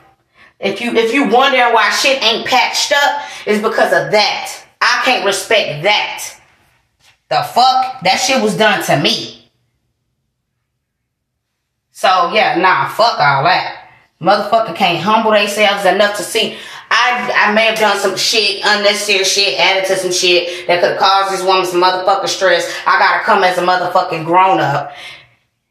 if 0.61 0.81
you 0.81 0.95
if 0.95 1.13
you 1.13 1.29
wonder 1.29 1.73
why 1.73 1.91
shit 1.91 2.23
ain't 2.23 2.47
patched 2.47 2.93
up, 2.93 3.23
it's 3.45 3.61
because 3.61 3.93
of 3.93 4.13
that. 4.13 4.65
I 4.81 5.03
can't 5.05 5.25
respect 5.25 5.83
that. 5.83 6.41
The 7.29 7.43
fuck? 7.43 8.03
That 8.03 8.23
shit 8.25 8.41
was 8.41 8.57
done 8.57 8.85
to 8.85 9.01
me. 9.03 9.51
So 11.91 12.31
yeah, 12.33 12.57
nah, 12.57 12.89
fuck 12.89 13.19
all 13.19 13.43
that. 13.43 13.84
Motherfucker 14.21 14.75
can't 14.75 15.03
humble 15.03 15.33
themselves 15.33 15.85
enough 15.85 16.17
to 16.17 16.23
see. 16.23 16.57
I 16.91 17.49
I 17.49 17.53
may 17.53 17.67
have 17.67 17.79
done 17.79 17.99
some 17.99 18.17
shit, 18.17 18.63
unnecessary 18.65 19.25
shit, 19.25 19.59
added 19.59 19.87
to 19.89 19.97
some 19.97 20.13
shit 20.13 20.67
that 20.67 20.81
could 20.81 20.99
cause 20.99 21.31
this 21.31 21.45
woman 21.45 21.67
some 21.67 21.83
motherfucking 21.83 22.29
stress. 22.29 22.73
I 22.87 22.99
gotta 22.99 23.25
come 23.25 23.43
as 23.43 23.59
a 23.59 23.63
motherfucking 23.63 24.25
grown 24.25 24.61
up. 24.61 24.93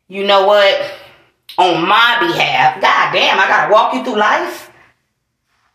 You 0.08 0.26
know 0.26 0.46
what? 0.46 0.92
On 1.58 1.88
my 1.88 2.18
behalf, 2.20 2.82
god 2.82 3.14
damn, 3.14 3.40
I 3.40 3.48
gotta 3.48 3.72
walk 3.72 3.94
you 3.94 4.04
through 4.04 4.18
life. 4.18 4.72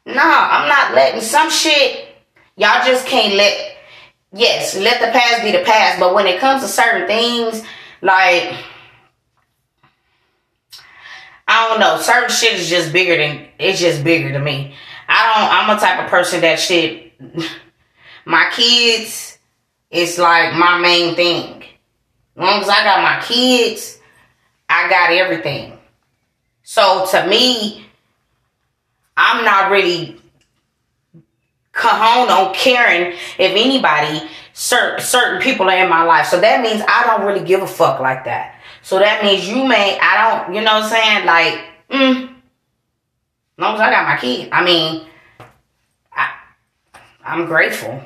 Nah, 0.04 0.48
I'm 0.50 0.68
not 0.68 0.94
letting 0.94 1.20
some 1.20 1.50
shit. 1.50 2.08
Y'all 2.56 2.84
just 2.84 3.06
can't 3.06 3.34
let 3.34 3.76
yes, 4.32 4.76
let 4.76 5.00
the 5.00 5.18
past 5.18 5.42
be 5.42 5.52
the 5.52 5.64
past. 5.64 5.98
But 5.98 6.14
when 6.14 6.26
it 6.26 6.40
comes 6.40 6.62
to 6.62 6.68
certain 6.68 7.06
things, 7.06 7.62
like 8.02 8.54
I 11.48 11.66
don't 11.68 11.80
know, 11.80 11.98
certain 11.98 12.28
shit 12.28 12.54
is 12.54 12.68
just 12.68 12.92
bigger 12.92 13.16
than 13.16 13.48
it's 13.58 13.80
just 13.80 14.04
bigger 14.04 14.32
to 14.32 14.38
me. 14.38 14.74
I 15.08 15.24
don't. 15.24 15.50
I'm 15.50 15.76
a 15.76 15.80
type 15.80 16.04
of 16.04 16.10
person 16.10 16.42
that 16.42 16.60
shit. 16.60 17.12
My 18.26 18.50
kids, 18.52 19.38
it's 19.90 20.18
like 20.18 20.52
my 20.52 20.78
main 20.78 21.14
thing. 21.14 21.62
As 22.36 22.42
long 22.44 22.60
as 22.60 22.68
I 22.68 22.84
got 22.84 23.02
my 23.02 23.24
kids, 23.24 23.98
I 24.68 24.86
got 24.90 25.10
everything. 25.10 25.78
So 26.62 27.06
to 27.06 27.26
me, 27.26 27.86
I'm 29.16 29.46
not 29.46 29.70
really 29.70 30.20
cajon 31.72 32.28
on 32.28 32.54
caring 32.54 33.12
if 33.38 33.52
anybody, 33.52 34.28
certain, 34.52 35.02
certain 35.02 35.40
people 35.40 35.70
are 35.70 35.82
in 35.82 35.88
my 35.88 36.04
life. 36.04 36.26
So 36.26 36.38
that 36.38 36.60
means 36.60 36.82
I 36.86 37.04
don't 37.06 37.26
really 37.26 37.46
give 37.46 37.62
a 37.62 37.66
fuck 37.66 37.98
like 37.98 38.26
that. 38.26 38.57
So 38.82 38.98
that 38.98 39.22
means 39.22 39.48
you 39.48 39.64
may, 39.64 39.98
I 40.00 40.44
don't, 40.44 40.54
you 40.54 40.62
know 40.62 40.74
what 40.74 40.84
I'm 40.84 40.90
saying? 40.90 41.26
Like, 41.26 41.60
mm, 41.90 42.24
as 43.58 43.62
long 43.62 43.74
as 43.74 43.80
I 43.80 43.90
got 43.90 44.08
my 44.08 44.16
kid. 44.16 44.48
I 44.52 44.64
mean, 44.64 45.06
I, 46.12 46.30
I'm 47.24 47.46
grateful. 47.46 48.02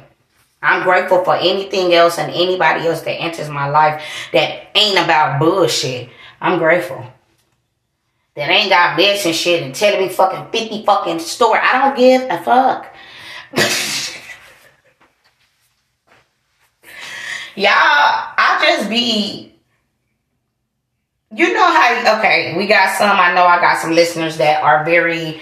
I'm 0.63 0.83
grateful 0.83 1.25
for 1.25 1.35
anything 1.37 1.93
else 1.93 2.19
and 2.19 2.33
anybody 2.33 2.87
else 2.87 3.03
that 3.03 3.21
enters 3.21 3.49
my 3.49 3.69
life 3.69 4.03
that 4.33 4.69
ain't 4.77 4.99
about 4.99 5.41
bullshit. 5.41 6.09
I'm 6.41 6.59
grateful. 6.59 7.05
That 8.35 8.49
ain't 8.49 8.71
got 8.71 8.97
mess 8.97 9.27
and 9.27 9.35
shit 9.35 9.63
and 9.63 9.75
telling 9.75 10.01
me 10.01 10.09
fucking 10.09 10.51
50 10.53 10.87
fucking 10.87 11.19
story. 11.19 11.61
I 11.63 11.83
don't 11.83 11.97
give 11.97 12.23
a 12.31 12.43
fuck. 12.43 12.87
Y'all, 17.55 17.69
I 17.69 18.59
just 18.63 18.89
be, 18.89 19.52
you 21.35 21.53
know 21.53 21.65
how, 21.65 22.19
okay, 22.19 22.55
we 22.57 22.67
got 22.67 22.97
some, 22.97 23.19
I 23.19 23.33
know 23.35 23.45
I 23.45 23.61
got 23.61 23.79
some 23.79 23.93
listeners 23.93 24.37
that 24.37 24.63
are 24.63 24.85
very, 24.85 25.41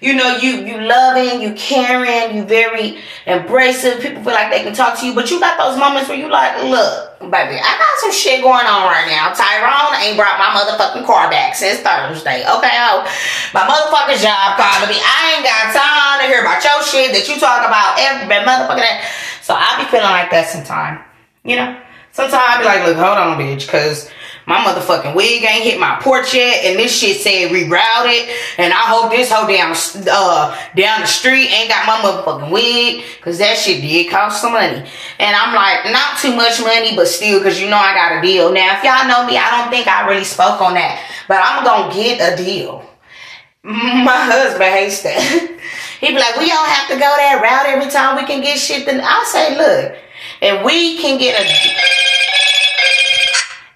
you 0.00 0.14
know, 0.14 0.36
you 0.36 0.60
you 0.64 0.80
loving, 0.80 1.40
you 1.40 1.54
caring, 1.54 2.36
you 2.36 2.44
very 2.44 3.00
embracing. 3.26 3.96
People 4.00 4.22
feel 4.22 4.32
like 4.36 4.52
they 4.52 4.62
can 4.62 4.74
talk 4.74 4.98
to 5.00 5.06
you, 5.06 5.14
but 5.14 5.30
you 5.30 5.40
got 5.40 5.56
those 5.56 5.78
moments 5.78 6.08
where 6.08 6.18
you 6.18 6.28
like, 6.28 6.52
look, 6.64 7.18
baby, 7.20 7.56
I 7.56 7.72
got 7.80 7.94
some 8.00 8.12
shit 8.12 8.42
going 8.44 8.68
on 8.68 8.84
right 8.92 9.08
now. 9.08 9.32
Tyrone 9.32 9.96
ain't 10.04 10.16
brought 10.16 10.36
my 10.36 10.52
motherfucking 10.52 11.06
car 11.06 11.30
back 11.30 11.54
since 11.56 11.80
Thursday. 11.80 12.44
Okay, 12.44 12.76
oh, 12.76 13.08
my 13.56 13.64
motherfucking 13.64 14.20
job 14.20 14.60
calling 14.60 14.92
me. 14.92 15.00
I 15.00 15.36
ain't 15.36 15.44
got 15.44 15.72
time 15.72 16.20
to 16.20 16.26
hear 16.28 16.44
about 16.44 16.60
your 16.60 16.80
shit 16.84 17.12
that 17.16 17.24
you 17.28 17.40
talk 17.40 17.64
about 17.64 17.96
every 17.96 18.28
motherfucking 18.28 18.84
day. 18.84 19.00
So 19.40 19.54
I 19.56 19.80
be 19.80 19.88
feeling 19.88 20.12
like 20.12 20.30
that 20.30 20.48
sometimes, 20.48 21.00
you 21.44 21.56
know. 21.56 21.72
Sometimes 22.16 22.32
I 22.34 22.58
be 22.60 22.64
like, 22.64 22.86
look, 22.86 22.96
hold 22.96 23.18
on, 23.18 23.38
bitch, 23.38 23.66
because 23.66 24.10
My 24.46 24.58
motherfucking 24.64 25.14
wig 25.14 25.42
ain't 25.42 25.64
hit 25.64 25.78
my 25.78 25.98
porch 26.00 26.32
yet, 26.32 26.64
and 26.64 26.78
this 26.78 26.96
shit 26.96 27.20
said 27.20 27.50
rerouted. 27.50 28.32
And 28.56 28.72
I 28.72 28.86
hope 28.86 29.10
this 29.10 29.30
hoe 29.30 29.46
down 29.46 29.74
uh 30.08 30.56
down 30.74 31.00
the 31.02 31.06
street 31.06 31.50
ain't 31.50 31.68
got 31.68 31.84
my 31.84 31.98
motherfucking 32.00 32.50
wig, 32.50 33.04
cause 33.20 33.36
that 33.38 33.58
shit 33.58 33.82
did 33.82 34.08
cost 34.08 34.40
some 34.40 34.52
money. 34.52 34.88
And 35.18 35.36
I'm 35.36 35.52
like, 35.52 35.92
not 35.92 36.16
too 36.18 36.34
much 36.34 36.58
money, 36.62 36.96
but 36.96 37.06
still, 37.06 37.42
cause 37.42 37.60
you 37.60 37.68
know 37.68 37.76
I 37.76 37.92
got 37.92 38.18
a 38.18 38.22
deal. 38.22 38.50
Now, 38.50 38.78
if 38.78 38.84
y'all 38.84 39.06
know 39.06 39.26
me, 39.26 39.36
I 39.36 39.60
don't 39.60 39.70
think 39.70 39.86
I 39.86 40.08
really 40.08 40.24
spoke 40.24 40.62
on 40.62 40.72
that, 40.72 41.04
but 41.28 41.36
I'm 41.42 41.64
gonna 41.64 41.92
get 41.92 42.32
a 42.32 42.42
deal. 42.42 42.88
My 43.62 44.24
husband 44.24 44.72
hates 44.72 45.02
that. 45.02 45.20
he 46.00 46.06
be 46.06 46.14
like, 46.14 46.36
we 46.38 46.48
don't 46.48 46.68
have 46.68 46.88
to 46.88 46.94
go 46.94 47.00
that 47.00 47.42
route 47.42 47.66
every 47.66 47.90
time 47.90 48.16
we 48.16 48.24
can 48.24 48.40
get 48.40 48.58
shit. 48.58 48.86
Then 48.86 49.02
I 49.02 49.24
say, 49.26 49.58
look, 49.58 49.98
if 50.40 50.64
we 50.64 50.98
can 50.98 51.18
get 51.18 51.34
a 51.34 52.05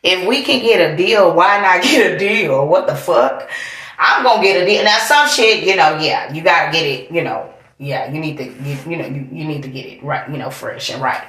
if 0.02 0.26
we 0.26 0.42
can 0.42 0.60
get 0.60 0.92
a 0.92 0.96
deal, 0.96 1.34
why 1.34 1.60
not 1.60 1.82
get 1.90 2.12
a 2.12 2.18
deal? 2.18 2.66
What 2.66 2.86
the 2.86 2.94
fuck? 2.94 3.48
I'm 3.98 4.24
gonna 4.24 4.42
get 4.42 4.62
a 4.62 4.66
deal. 4.66 4.82
Now 4.82 4.98
some 4.98 5.28
shit, 5.28 5.64
you 5.64 5.76
know, 5.76 5.98
yeah, 5.98 6.32
you 6.32 6.42
gotta 6.42 6.72
get 6.72 6.86
it, 6.86 7.10
you 7.10 7.22
know, 7.22 7.52
yeah, 7.78 8.10
you 8.10 8.18
need 8.18 8.38
to, 8.38 8.44
you, 8.44 8.78
you 8.88 8.96
know, 8.96 9.06
you, 9.06 9.28
you 9.30 9.44
need 9.44 9.62
to 9.62 9.68
get 9.68 9.86
it 9.86 10.02
right, 10.02 10.28
you 10.30 10.38
know, 10.38 10.50
fresh 10.50 10.90
and 10.90 11.02
right. 11.02 11.22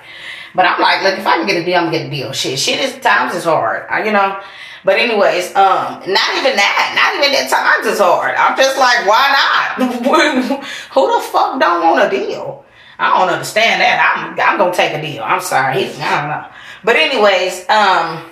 But 0.55 0.65
I'm 0.65 0.81
like, 0.81 1.03
look, 1.03 1.17
if 1.19 1.27
I 1.27 1.37
can 1.37 1.47
get 1.47 1.61
a 1.61 1.65
deal, 1.65 1.77
I'm 1.77 1.85
gonna 1.85 1.97
get 1.97 2.07
a 2.07 2.09
deal. 2.09 2.31
Shit, 2.31 2.59
shit 2.59 2.79
is 2.79 2.97
times 3.01 3.35
is 3.35 3.43
hard, 3.43 3.87
you 4.05 4.11
know. 4.11 4.41
But 4.83 4.97
anyways, 4.97 5.49
um, 5.55 5.99
not 6.07 6.29
even 6.37 6.55
that, 6.55 6.93
not 6.95 7.23
even 7.23 7.31
that 7.33 7.49
times 7.49 7.85
is 7.85 7.99
hard. 7.99 8.35
I'm 8.35 8.57
just 8.57 8.77
like, 8.79 9.05
why 9.05 9.29
not? 9.29 10.63
Who 10.93 11.15
the 11.15 11.21
fuck 11.27 11.59
don't 11.59 11.83
want 11.83 12.05
a 12.05 12.09
deal? 12.09 12.65
I 12.97 13.19
don't 13.19 13.29
understand 13.29 13.81
that. 13.81 13.97
I'm 14.15 14.39
I'm 14.39 14.57
gonna 14.57 14.73
take 14.73 14.93
a 14.93 15.01
deal. 15.01 15.23
I'm 15.23 15.41
sorry. 15.41 15.85
I 15.85 16.21
don't 16.21 16.29
know. 16.29 16.47
But 16.83 16.95
anyways, 16.95 17.67
um, 17.69 18.30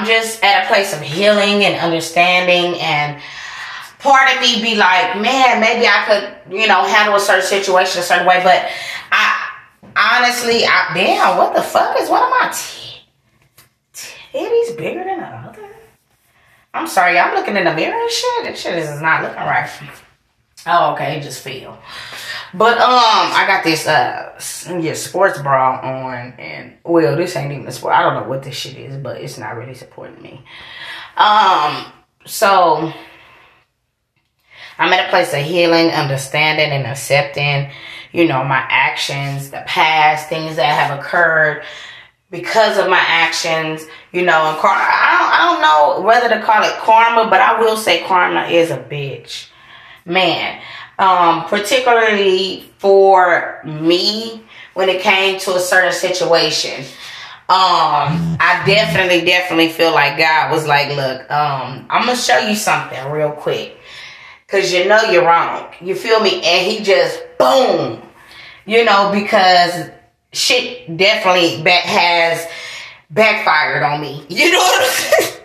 I'm 0.00 0.06
just 0.06 0.42
at 0.42 0.64
a 0.64 0.66
place 0.66 0.94
of 0.94 1.02
healing 1.02 1.62
and 1.62 1.78
understanding 1.78 2.80
and 2.80 3.20
part 3.98 4.34
of 4.34 4.40
me 4.40 4.62
be 4.62 4.74
like, 4.74 5.20
man, 5.20 5.60
maybe 5.60 5.86
I 5.86 6.04
could, 6.06 6.58
you 6.58 6.66
know, 6.66 6.84
handle 6.84 7.16
a 7.16 7.20
certain 7.20 7.44
situation 7.44 8.00
a 8.00 8.02
certain 8.02 8.26
way. 8.26 8.40
But 8.42 8.70
I 9.12 9.50
honestly, 9.94 10.64
I 10.64 10.92
damn, 10.94 11.36
what 11.36 11.54
the 11.54 11.60
fuck 11.60 12.00
is 12.00 12.08
one 12.08 12.22
of 12.22 12.30
my 12.30 12.48
titties 13.92 14.78
bigger 14.78 15.04
than 15.04 15.20
the 15.20 15.26
other? 15.26 15.68
I'm 16.72 16.86
sorry, 16.86 17.18
I'm 17.18 17.34
looking 17.34 17.58
in 17.58 17.64
the 17.64 17.74
mirror 17.74 18.00
and 18.00 18.10
shit. 18.10 18.44
This 18.44 18.58
shit 18.58 18.78
is 18.78 19.02
not 19.02 19.22
looking 19.22 19.36
right. 19.36 19.68
Oh, 20.66 20.92
okay, 20.92 21.20
just 21.20 21.42
feel. 21.42 21.78
But 22.52 22.78
um, 22.78 22.90
I 22.90 23.44
got 23.46 23.64
this 23.64 23.86
uh 23.86 24.38
yeah 24.80 24.94
sports 24.94 25.40
bra 25.40 25.80
on, 25.80 26.34
and 26.38 26.74
well, 26.84 27.16
this 27.16 27.36
ain't 27.36 27.52
even 27.52 27.66
a 27.66 27.72
sport. 27.72 27.94
I 27.94 28.02
don't 28.02 28.22
know 28.22 28.28
what 28.28 28.42
this 28.42 28.56
shit 28.56 28.76
is, 28.76 28.96
but 28.96 29.20
it's 29.20 29.38
not 29.38 29.56
really 29.56 29.74
supporting 29.74 30.20
me. 30.22 30.44
Um, 31.16 31.92
so 32.26 32.92
I'm 34.78 34.92
at 34.92 35.06
a 35.06 35.10
place 35.10 35.32
of 35.32 35.42
healing, 35.44 35.90
understanding, 35.90 36.70
and 36.70 36.86
accepting. 36.86 37.70
You 38.12 38.26
know 38.26 38.42
my 38.44 38.64
actions, 38.68 39.50
the 39.50 39.62
past 39.66 40.28
things 40.28 40.56
that 40.56 40.64
have 40.64 40.98
occurred 40.98 41.62
because 42.30 42.76
of 42.78 42.88
my 42.88 42.98
actions. 42.98 43.86
You 44.12 44.22
know, 44.22 44.56
and. 44.58 44.64
I 44.64 45.18
don't, 45.18 45.32
I 45.32 45.38
don't 45.52 45.62
know 45.62 46.06
whether 46.06 46.28
to 46.28 46.42
call 46.42 46.62
it 46.64 46.76
karma, 46.78 47.30
but 47.30 47.40
I 47.40 47.60
will 47.60 47.76
say 47.76 48.02
karma 48.04 48.46
is 48.48 48.70
a 48.70 48.78
bitch, 48.78 49.46
man 50.04 50.60
um, 51.00 51.46
particularly 51.46 52.70
for 52.78 53.60
me 53.64 54.42
when 54.74 54.88
it 54.88 55.00
came 55.00 55.40
to 55.40 55.54
a 55.54 55.58
certain 55.58 55.92
situation. 55.92 56.84
Um, 57.48 58.36
I 58.38 58.62
definitely, 58.64 59.22
definitely 59.22 59.70
feel 59.70 59.92
like 59.92 60.18
God 60.18 60.52
was 60.52 60.66
like, 60.66 60.90
look, 60.90 61.28
um, 61.30 61.86
I'm 61.90 62.04
gonna 62.04 62.16
show 62.16 62.38
you 62.38 62.54
something 62.54 63.10
real 63.10 63.32
quick. 63.32 63.76
Cause 64.46 64.72
you 64.72 64.86
know 64.86 65.00
you're 65.10 65.24
wrong. 65.24 65.72
You 65.80 65.94
feel 65.94 66.20
me? 66.20 66.42
And 66.44 66.70
he 66.70 66.84
just 66.84 67.20
boom. 67.38 68.02
You 68.66 68.84
know, 68.84 69.10
because 69.12 69.90
shit 70.32 70.96
definitely 70.96 71.62
back 71.62 71.84
has 71.84 72.46
backfired 73.10 73.82
on 73.82 74.00
me. 74.00 74.24
You 74.28 74.52
know 74.52 74.58
what 74.58 74.82
I'm 74.82 74.88
saying? 74.90 75.39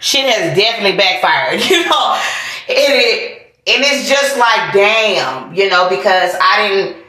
Shit 0.00 0.24
has 0.24 0.56
definitely 0.56 0.96
backfired, 0.96 1.60
you 1.70 1.84
know 1.84 2.20
And 2.68 2.76
it, 2.76 3.54
and 3.66 3.84
it's 3.84 4.08
just 4.08 4.38
like 4.38 4.72
damn, 4.72 5.54
you 5.54 5.68
know, 5.68 5.88
because 5.88 6.34
I 6.40 6.68
didn't 6.68 7.04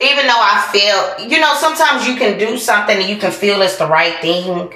even 0.00 0.26
though 0.26 0.38
I 0.38 0.68
feel, 0.72 1.28
you 1.28 1.40
know, 1.40 1.54
sometimes 1.54 2.06
you 2.06 2.16
can 2.16 2.38
do 2.38 2.58
something 2.58 2.96
and 2.98 3.08
you 3.08 3.16
can 3.16 3.32
feel 3.32 3.62
it's 3.62 3.78
the 3.78 3.86
right 3.86 4.20
thing 4.20 4.70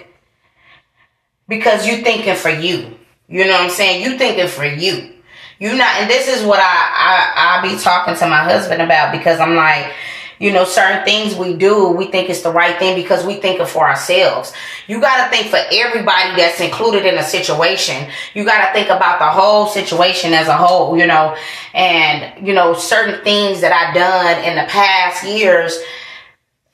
because 1.46 1.86
you 1.86 2.02
thinking 2.02 2.36
for 2.36 2.48
you. 2.48 2.96
You 3.28 3.44
know 3.44 3.52
what 3.52 3.64
I'm 3.64 3.70
saying? 3.70 4.02
You 4.02 4.16
thinking 4.16 4.48
for 4.48 4.64
you. 4.64 5.12
You 5.58 5.76
not, 5.76 5.96
and 6.00 6.10
this 6.10 6.26
is 6.26 6.44
what 6.44 6.58
I 6.58 6.62
I 6.64 7.58
I 7.58 7.68
be 7.68 7.78
talking 7.78 8.14
to 8.16 8.26
my 8.26 8.44
husband 8.44 8.80
about 8.80 9.12
because 9.12 9.38
I'm 9.40 9.54
like, 9.54 9.92
you 10.40 10.50
know, 10.50 10.64
certain 10.64 11.04
things 11.04 11.36
we 11.36 11.52
do, 11.54 11.88
we 11.90 12.06
think 12.06 12.30
it's 12.30 12.40
the 12.40 12.50
right 12.50 12.78
thing 12.78 12.96
because 12.96 13.26
we 13.26 13.34
think 13.34 13.60
it 13.60 13.68
for 13.68 13.86
ourselves. 13.86 14.54
You 14.86 14.98
got 14.98 15.22
to 15.22 15.30
think 15.30 15.48
for 15.48 15.60
everybody 15.70 16.34
that's 16.34 16.62
included 16.62 17.04
in 17.04 17.18
a 17.18 17.22
situation. 17.22 18.10
You 18.32 18.46
got 18.46 18.66
to 18.66 18.72
think 18.72 18.88
about 18.88 19.18
the 19.18 19.26
whole 19.26 19.66
situation 19.66 20.32
as 20.32 20.48
a 20.48 20.56
whole, 20.56 20.96
you 20.96 21.06
know, 21.06 21.36
and, 21.74 22.46
you 22.46 22.54
know, 22.54 22.72
certain 22.72 23.22
things 23.22 23.60
that 23.60 23.70
I've 23.70 23.94
done 23.94 24.42
in 24.44 24.56
the 24.56 24.68
past 24.70 25.24
years, 25.24 25.78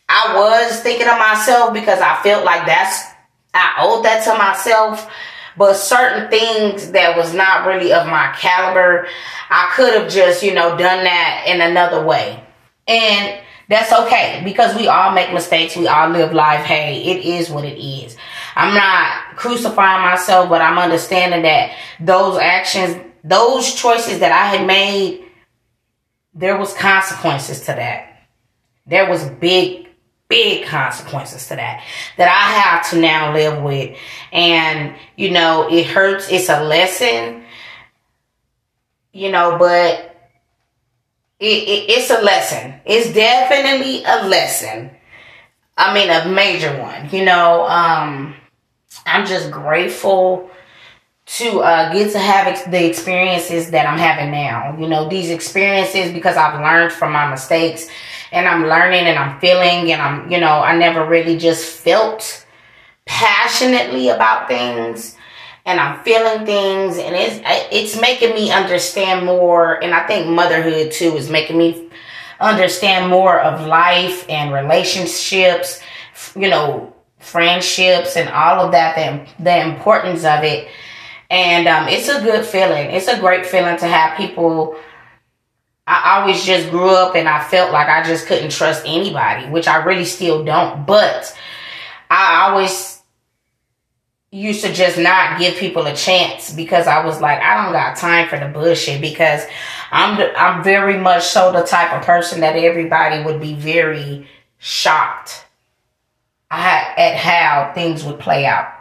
I 0.09 0.37
was 0.37 0.81
thinking 0.81 1.09
of 1.09 1.19
myself 1.19 1.75
because 1.75 1.99
I 2.01 2.23
felt 2.23 2.45
like 2.45 2.67
that's, 2.67 3.03
I 3.53 3.75
owed 3.81 4.05
that 4.05 4.23
to 4.25 4.39
myself 4.39 5.11
but 5.59 5.73
certain 5.73 6.29
things 6.29 6.91
that 6.91 7.17
was 7.17 7.33
not 7.33 7.67
really 7.67 7.91
of 7.91 8.07
my 8.07 8.31
caliber, 8.39 9.09
I 9.49 9.73
could 9.75 9.95
have 9.95 10.11
just, 10.11 10.43
you 10.43 10.53
know, 10.53 10.77
done 10.77 11.03
that 11.05 11.45
in 11.47 11.63
another 11.63 12.05
way. 12.05 12.45
And 12.87 13.41
that's 13.69 13.93
okay 13.93 14.43
because 14.45 14.77
we 14.77 14.87
all 14.87 15.13
make 15.13 15.33
mistakes. 15.33 15.77
We 15.77 15.89
all 15.89 16.11
live 16.11 16.33
life. 16.33 16.65
Hey, 16.65 17.03
it 17.03 17.25
is 17.25 17.51
what 17.51 17.65
it 17.65 17.79
is. 17.79 18.17
I'm 18.55 18.75
not 18.75 19.37
crucifying 19.37 20.03
myself, 20.03 20.49
but 20.49 20.63
I'm 20.63 20.79
understanding 20.79 21.43
that 21.43 21.77
those 22.01 22.39
actions, 22.39 22.97
those 23.25 23.75
choices 23.75 24.21
that 24.21 24.33
I 24.33 24.57
had 24.57 24.67
made, 24.67 25.25
there 26.33 26.57
was 26.57 26.73
consequences 26.75 27.61
to 27.61 27.67
that. 27.67 28.29
There 28.87 29.11
was 29.11 29.29
big, 29.29 29.89
big 30.29 30.67
consequences 30.67 31.49
to 31.49 31.57
that 31.57 31.83
that 32.19 32.29
I 32.29 32.61
have 32.61 32.91
to 32.91 33.01
now 33.01 33.35
live 33.35 33.63
with. 33.63 33.99
And, 34.33 34.95
you 35.17 35.31
know, 35.31 35.69
it 35.71 35.87
hurts. 35.87 36.31
It's 36.31 36.49
a 36.49 36.63
lesson, 36.63 37.45
you 39.13 39.33
know, 39.33 39.59
but 39.59 40.16
it, 41.39 41.45
it, 41.45 41.91
it's 41.91 42.11
a 42.11 42.23
lesson. 42.23 42.75
It's 42.85 43.13
definitely 43.13 44.03
a 44.05 44.27
lesson. 44.29 44.91
I 45.77 45.93
mean, 45.93 46.09
a 46.09 46.29
major 46.29 46.81
one. 46.81 47.11
You 47.11 47.25
know, 47.25 47.67
um, 47.69 48.35
I'm 49.05 49.27
just 49.27 49.51
grateful 49.51 50.51
to 51.27 51.61
uh, 51.61 51.93
get 51.93 52.13
to 52.13 52.19
have 52.19 52.47
ex- 52.47 52.65
the 52.65 52.89
experiences 52.89 53.71
that 53.73 53.87
I'm 53.87 53.99
having 53.99 54.31
now. 54.31 54.77
You 54.79 54.89
know, 54.89 55.09
these 55.09 55.31
experiences 55.31 56.13
because 56.13 56.37
I've 56.37 56.61
learned 56.61 56.93
from 56.93 57.13
my 57.13 57.29
mistakes 57.29 57.89
and 58.33 58.49
I'm 58.49 58.67
learning 58.67 59.07
and 59.07 59.19
I'm 59.19 59.39
feeling 59.41 59.93
and 59.93 60.01
I'm, 60.01 60.31
you 60.31 60.39
know, 60.41 60.61
I 60.61 60.77
never 60.77 61.05
really 61.07 61.37
just 61.37 61.65
felt 61.81 62.47
passionately 63.05 64.09
about 64.09 64.49
things 64.49 65.16
and 65.67 65.81
I'm 65.81 66.03
feeling 66.05 66.47
things 66.47 66.97
and 66.97 67.15
it's 67.15 67.41
it's 67.45 68.01
making 68.01 68.35
me 68.35 68.53
understand 68.53 69.27
more 69.27 69.83
and 69.83 69.93
I 69.93 70.07
think 70.07 70.29
motherhood 70.29 70.93
too 70.93 71.17
is 71.17 71.29
making 71.29 71.59
me 71.59 71.91
understand 72.41 73.11
more 73.11 73.41
of 73.41 73.67
life 73.67 74.25
and 74.31 74.55
relationships, 74.55 75.81
you 76.37 76.49
know, 76.49 76.95
friendships 77.19 78.17
and 78.17 78.29
all 78.29 78.65
of 78.65 78.73
that 78.73 78.95
the, 78.95 79.43
the 79.43 79.61
importance 79.61 80.25
of 80.25 80.45
it. 80.45 80.69
And 81.29 81.67
um, 81.67 81.89
it's 81.89 82.09
a 82.09 82.23
good 82.23 82.45
feeling. 82.45 82.91
It's 82.91 83.09
a 83.09 83.19
great 83.19 83.45
feeling 83.45 83.77
to 83.79 83.87
have 83.87 84.17
people 84.17 84.79
I 85.89 86.19
always 86.21 86.45
just 86.45 86.71
grew 86.71 86.91
up 86.91 87.15
and 87.15 87.29
I 87.29 87.43
felt 87.45 87.73
like 87.73 87.89
I 87.89 88.03
just 88.03 88.27
couldn't 88.27 88.51
trust 88.51 88.83
anybody, 88.85 89.49
which 89.49 89.69
I 89.69 89.85
really 89.85 90.05
still 90.05 90.45
don't. 90.45 90.85
But 90.85 91.37
I 92.11 92.49
always 92.49 92.96
used 94.37 94.63
to 94.65 94.73
just 94.73 94.99
not 94.99 95.39
give 95.39 95.57
people 95.57 95.87
a 95.87 95.97
chance 95.97 96.53
because 96.53 96.87
I 96.87 97.05
was 97.05 97.21
like, 97.21 97.41
I 97.41 97.63
don't 97.63 97.73
got 97.73 97.97
time 97.97 98.29
for 98.29 98.39
the 98.39 98.47
bullshit 98.47 99.01
because 99.01 99.47
I'm 99.91 100.19
the, 100.19 100.39
I'm 100.39 100.63
very 100.63 100.99
much 100.99 101.25
so 101.25 101.53
the 101.53 101.63
type 101.63 101.93
of 101.93 102.05
person 102.05 102.41
that 102.41 102.57
everybody 102.57 103.25
would 103.25 103.41
be 103.41 103.55
very 103.55 104.29
shocked 104.59 105.45
at 106.51 107.17
how 107.17 107.73
things 107.75 108.05
would 108.05 108.19
play 108.19 108.47
out. 108.47 108.73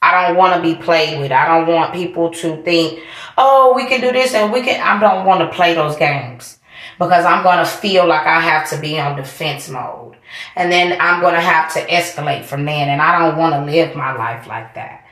I 0.00 0.28
don't 0.28 0.36
want 0.36 0.54
to 0.54 0.62
be 0.62 0.80
played 0.80 1.18
with. 1.18 1.32
I 1.32 1.46
don't 1.46 1.72
want 1.74 1.92
people 1.92 2.30
to 2.30 2.62
think, 2.62 3.00
oh, 3.36 3.74
we 3.74 3.86
can 3.86 4.00
do 4.00 4.12
this 4.12 4.32
and 4.32 4.52
we 4.52 4.62
can. 4.62 4.80
I 4.80 4.98
don't 5.00 5.26
want 5.26 5.40
to 5.40 5.54
play 5.54 5.74
those 5.74 5.96
games 5.96 6.57
because 6.98 7.24
I'm 7.24 7.42
going 7.42 7.58
to 7.58 7.64
feel 7.64 8.06
like 8.06 8.26
I 8.26 8.40
have 8.40 8.68
to 8.70 8.80
be 8.80 8.98
on 8.98 9.16
defense 9.16 9.68
mode. 9.68 10.16
And 10.56 10.70
then 10.70 11.00
I'm 11.00 11.20
going 11.20 11.34
to 11.34 11.40
have 11.40 11.72
to 11.74 11.86
escalate 11.86 12.44
from 12.44 12.64
then. 12.64 12.88
And 12.88 13.00
I 13.00 13.18
don't 13.18 13.38
want 13.38 13.54
to 13.54 13.70
live 13.70 13.96
my 13.96 14.12
life 14.12 14.46
like 14.46 14.74
that. 14.74 15.04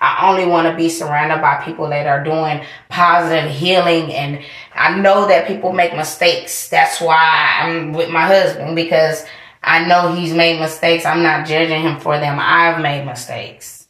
I 0.00 0.30
only 0.30 0.46
want 0.46 0.68
to 0.68 0.76
be 0.76 0.88
surrounded 0.88 1.40
by 1.40 1.62
people 1.64 1.88
that 1.88 2.06
are 2.06 2.22
doing 2.22 2.64
positive 2.88 3.50
healing. 3.50 4.12
And 4.12 4.44
I 4.74 4.96
know 4.98 5.26
that 5.26 5.48
people 5.48 5.72
make 5.72 5.96
mistakes. 5.96 6.68
That's 6.68 7.00
why 7.00 7.60
I'm 7.60 7.92
with 7.92 8.10
my 8.10 8.26
husband 8.26 8.76
because 8.76 9.24
I 9.62 9.86
know 9.86 10.12
he's 10.12 10.32
made 10.32 10.60
mistakes. 10.60 11.04
I'm 11.04 11.22
not 11.22 11.46
judging 11.46 11.82
him 11.82 11.98
for 11.98 12.18
them. 12.18 12.38
I've 12.40 12.80
made 12.80 13.04
mistakes. 13.04 13.88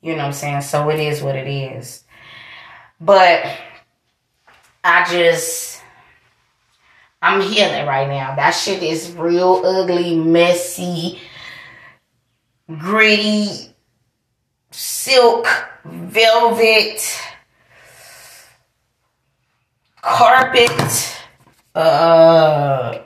You 0.00 0.12
know 0.12 0.18
what 0.18 0.26
I'm 0.26 0.32
saying? 0.32 0.60
So 0.62 0.88
it 0.90 1.00
is 1.00 1.22
what 1.22 1.36
it 1.36 1.48
is. 1.48 2.04
But 3.00 3.44
I 4.82 5.04
just, 5.10 5.75
I'm 7.26 7.40
healing 7.40 7.86
right 7.86 8.08
now. 8.08 8.36
That 8.36 8.52
shit 8.52 8.84
is 8.84 9.10
real 9.16 9.60
ugly, 9.64 10.14
messy, 10.14 11.18
gritty, 12.78 13.74
silk, 14.70 15.48
velvet, 15.84 17.20
carpet, 20.02 21.16
uh, 21.74 22.98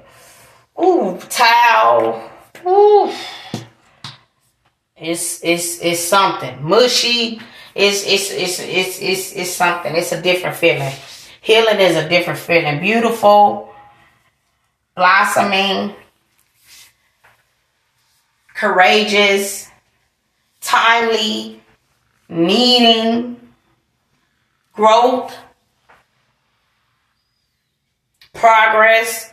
ooh, 0.78 1.18
towel, 1.30 2.30
ooh. 2.66 3.10
It's 4.96 5.42
it's 5.42 5.80
it's 5.80 6.00
something 6.00 6.62
mushy. 6.62 7.40
It's 7.74 8.04
it's 8.06 8.30
it's 8.30 8.60
it's 8.60 9.00
it's 9.00 9.32
it's 9.32 9.50
something. 9.50 9.96
It's 9.96 10.12
a 10.12 10.20
different 10.20 10.56
feeling. 10.56 10.92
Healing 11.40 11.80
is 11.80 11.96
a 11.96 12.06
different 12.06 12.38
feeling. 12.38 12.80
Beautiful, 12.80 13.69
blossoming, 14.94 15.94
courageous, 18.54 19.68
timely, 20.60 21.62
needing, 22.28 23.40
growth, 24.72 25.34
progress. 28.34 29.32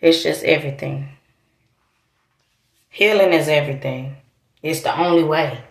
It's 0.00 0.22
just 0.22 0.44
everything. 0.44 1.08
Healing 2.88 3.32
is 3.32 3.48
everything. 3.48 4.16
It's 4.62 4.80
the 4.80 4.98
only 4.98 5.24
way. 5.24 5.65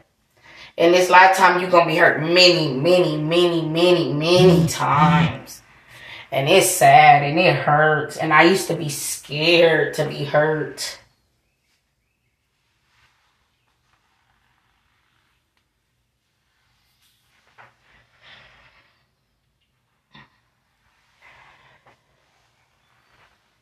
In 0.78 0.92
this 0.92 1.10
lifetime, 1.10 1.62
you're 1.62 1.70
going 1.70 1.86
to 1.86 1.94
be 1.94 1.98
hurt 1.98 2.22
many, 2.22 2.74
many, 2.74 3.18
many, 3.18 3.62
many, 3.62 4.12
many 4.12 4.68
times. 4.68 5.62
And 6.32 6.50
it's 6.50 6.70
sad 6.70 7.24
and 7.24 7.40
it 7.40 7.56
hurts. 7.56 8.18
And 8.18 8.34
I 8.34 8.44
used 8.44 8.68
to 8.68 8.76
be 8.76 8.90
scared 8.90 9.94
to 9.94 10.06
be 10.06 10.26
hurt. 10.26 11.00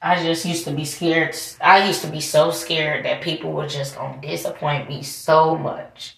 I 0.02 0.22
just 0.22 0.46
used 0.46 0.66
to 0.66 0.72
be 0.72 0.84
scared. 0.84 1.38
I 1.62 1.88
used 1.88 2.02
to 2.02 2.08
be 2.08 2.20
so 2.20 2.50
scared 2.52 3.06
that 3.06 3.22
people 3.22 3.54
were 3.54 3.68
just 3.68 3.94
to 3.94 4.18
disappoint 4.22 4.90
me 4.90 5.04
so 5.04 5.56
much. 5.56 6.18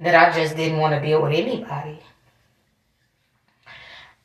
That 0.00 0.14
I 0.14 0.32
just 0.32 0.56
didn't 0.56 0.78
want 0.78 0.94
to 0.94 1.00
deal 1.00 1.22
with 1.22 1.32
anybody. 1.32 2.00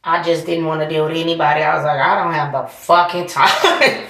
I 0.03 0.21
just 0.21 0.45
didn't 0.45 0.65
want 0.65 0.81
to 0.81 0.89
deal 0.89 1.05
with 1.05 1.15
anybody. 1.15 1.61
I 1.61 1.75
was 1.75 1.85
like, 1.85 1.99
I 1.99 2.23
don't 2.23 2.33
have 2.33 2.51
the 2.51 2.67
fucking 2.67 3.27
time. 3.27 4.07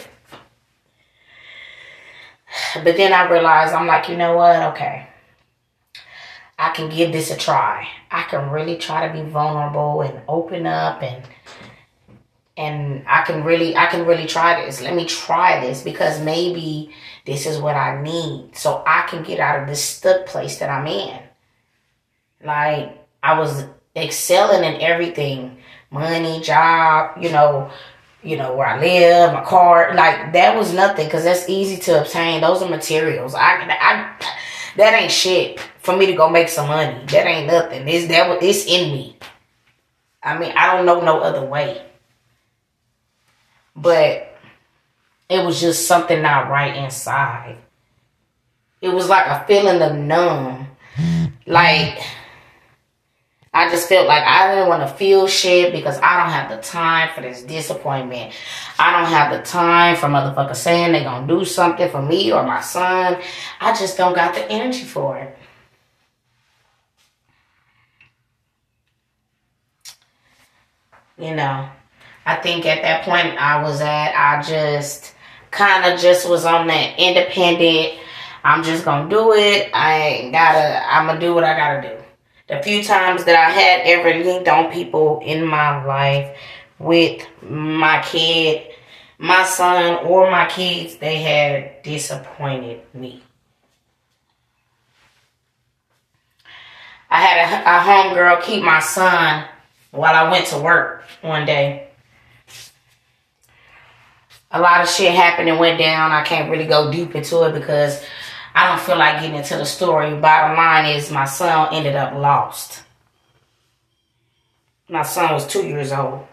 but 2.84 2.97
then 2.97 3.13
I 3.13 3.30
realized, 3.30 3.73
I'm 3.73 3.88
like, 3.88 4.10
you 4.10 4.17
know 4.17 4.36
what? 4.36 4.73
Okay 4.73 5.08
I 6.58 6.69
can 6.69 6.89
give 6.89 7.12
this 7.12 7.32
a 7.32 7.38
try. 7.38 7.88
I 8.12 8.23
can 8.23 8.49
really 8.49 8.78
try 8.78 9.08
to 9.08 9.13
be 9.13 9.28
vulnerable 9.30 10.02
and 10.02 10.21
open 10.28 10.65
up 10.65 11.02
and 11.02 11.23
and 12.56 13.04
I 13.08 13.23
can 13.23 13.43
really 13.43 13.76
I 13.76 13.88
can 13.88 14.06
really 14.06 14.28
try 14.28 14.63
this. 14.63 14.82
Let 14.82 14.95
me 14.95 15.06
try 15.06 15.65
this 15.65 15.82
because 15.82 16.21
maybe 16.21 16.91
this 17.26 17.45
is 17.47 17.60
what 17.60 17.76
I 17.76 18.02
need 18.02 18.56
so 18.56 18.84
I 18.86 19.08
can 19.10 19.23
get 19.23 19.39
out 19.39 19.62
of 19.62 19.67
this 19.67 19.84
stuck 19.84 20.28
place 20.28 20.60
that 20.60 20.69
I'm 20.69 20.88
in. 20.88 21.23
Like 22.43 23.06
I 23.21 23.39
was 23.39 23.65
excelling 23.95 24.63
in 24.63 24.82
everything, 24.82 25.58
money, 25.91 26.41
job, 26.41 27.21
you 27.21 27.32
know, 27.32 27.71
you 28.23 28.38
know 28.38 28.56
where 28.56 28.67
I 28.67 28.79
live, 28.79 29.34
my 29.34 29.43
car, 29.43 29.93
like 29.95 30.34
that 30.34 30.56
was 30.56 30.73
nothing 30.73 31.06
because 31.08 31.23
that's 31.23 31.49
easy 31.49 31.77
to 31.84 32.01
obtain. 32.01 32.41
Those 32.41 32.62
are 32.62 32.69
materials. 32.69 33.36
I 33.36 33.65
I 33.69 34.15
that 34.77 34.93
ain't 34.93 35.12
shit 35.12 35.60
for 35.79 35.95
me 35.95 36.06
to 36.08 36.13
go 36.13 36.29
make 36.29 36.49
some 36.49 36.67
money. 36.67 37.06
That 37.08 37.27
ain't 37.27 37.47
nothing. 37.47 37.88
It's 37.88 38.08
that 38.08 38.41
it's 38.41 38.65
in 38.65 38.91
me. 38.93 39.17
I 40.21 40.38
mean, 40.38 40.53
I 40.56 40.75
don't 40.75 40.86
know 40.86 41.01
no 41.01 41.19
other 41.19 41.45
way. 41.45 41.86
But 43.75 44.38
it 45.29 45.45
was 45.45 45.60
just 45.60 45.88
something 45.88 46.21
not 46.21 46.49
right 46.49 46.75
inside. 46.75 47.58
It 48.82 48.89
was 48.89 49.10
like 49.10 49.25
a 49.27 49.45
feeling 49.45 49.82
of 49.82 49.95
numb. 49.95 50.67
Like 51.45 51.99
I 53.56 53.70
just 53.70 53.88
felt 53.88 54.08
like 54.08 54.24
I 54.24 54.56
didn't 54.56 54.70
want 54.70 54.82
to 54.82 54.96
feel 54.96 55.28
shit 55.28 55.72
because 55.74 56.00
I 56.00 56.18
don't 56.18 56.32
have 56.32 56.50
the 56.50 56.58
time 56.68 57.10
for 57.13 57.22
this 57.22 57.44
disappointment. 57.44 58.34
I 58.80 58.92
don't 58.92 59.10
have 59.10 59.32
the 59.32 59.46
time 59.46 59.96
for 59.96 60.08
motherfuckers 60.08 60.56
saying 60.56 60.92
they 60.92 61.04
gonna 61.04 61.28
do 61.28 61.46
something 61.46 61.88
for 61.92 62.02
me 62.02 62.32
or 62.34 62.44
my 62.44 62.62
son. 62.62 63.22
I 63.62 63.74
just 63.74 63.96
don't 63.96 64.16
got 64.16 64.34
the 64.34 64.50
energy 64.50 64.84
for 64.84 65.20
it. 65.20 65.38
You 71.20 71.36
know, 71.36 71.70
I 72.26 72.36
think 72.38 72.66
at 72.66 72.82
that 72.82 73.04
point 73.06 73.38
I 73.39 73.62
was 73.62 73.82
at, 73.82 74.16
I 74.16 74.42
just 74.42 75.13
kind 75.52 75.94
of 75.94 76.00
just 76.00 76.28
was 76.28 76.44
on 76.44 76.66
that 76.68 76.98
independent. 76.98 78.00
I'm 78.44 78.63
just 78.63 78.84
gonna 78.84 79.08
do 79.08 79.34
it. 79.34 79.70
I 79.76 80.00
ain't 80.00 80.32
gotta, 80.32 80.84
I'm 80.92 81.06
gonna 81.06 81.20
do 81.20 81.36
what 81.36 81.44
I 81.44 81.56
gotta 81.56 81.88
do 81.88 82.03
the 82.58 82.63
few 82.63 82.84
times 82.84 83.26
that 83.26 83.36
I 83.36 83.50
had 83.50 83.82
ever 83.86 84.24
linked 84.24 84.48
on 84.48 84.72
people 84.72 85.22
in 85.24 85.46
my 85.46 85.84
life 85.86 86.38
with 86.80 87.26
my 87.42 88.02
kid, 88.04 88.68
my 89.18 89.44
son, 89.44 90.06
or 90.06 90.30
my 90.30 90.48
kids, 90.48 90.98
they 90.98 91.18
had 91.18 91.84
disappointed 91.84 92.82
me. 92.94 93.24
I 97.10 97.22
had 97.22 97.38
a, 97.38 97.78
a 97.78 97.80
homegirl 97.84 98.42
keep 98.42 98.63
my 98.63 98.80
son 98.80 99.46
while 99.92 100.16
I 100.16 100.30
went 100.32 100.48
to 100.48 100.58
work 100.58 101.04
one 101.22 101.46
day. 101.46 101.89
A 104.52 104.60
lot 104.60 104.82
of 104.82 104.89
shit 104.89 105.13
happened 105.13 105.50
and 105.50 105.60
went 105.60 105.80
down. 105.80 106.12
I 106.12 106.24
can't 106.24 106.50
really 106.50 106.68
go 106.68 106.92
deep 106.92 107.16
into 107.16 107.44
it 107.44 107.54
because 107.54 108.04
I 108.56 108.68
don't 108.68 108.82
feel 108.82 108.98
like 108.98 109.22
getting 109.22 109.36
into 109.36 109.58
the 109.58 109.66
story. 109.66 110.16
Bottom 110.16 110.58
line 110.58 110.96
is 110.96 111.12
my 111.12 111.26
son 111.26 111.74
ended 111.74 111.96
up 111.96 112.13
lost. 112.13 112.84
My 114.88 115.04
son 115.04 115.34
was 115.34 115.48
two 115.48 115.66
years 115.66 115.92
old. 115.92 116.28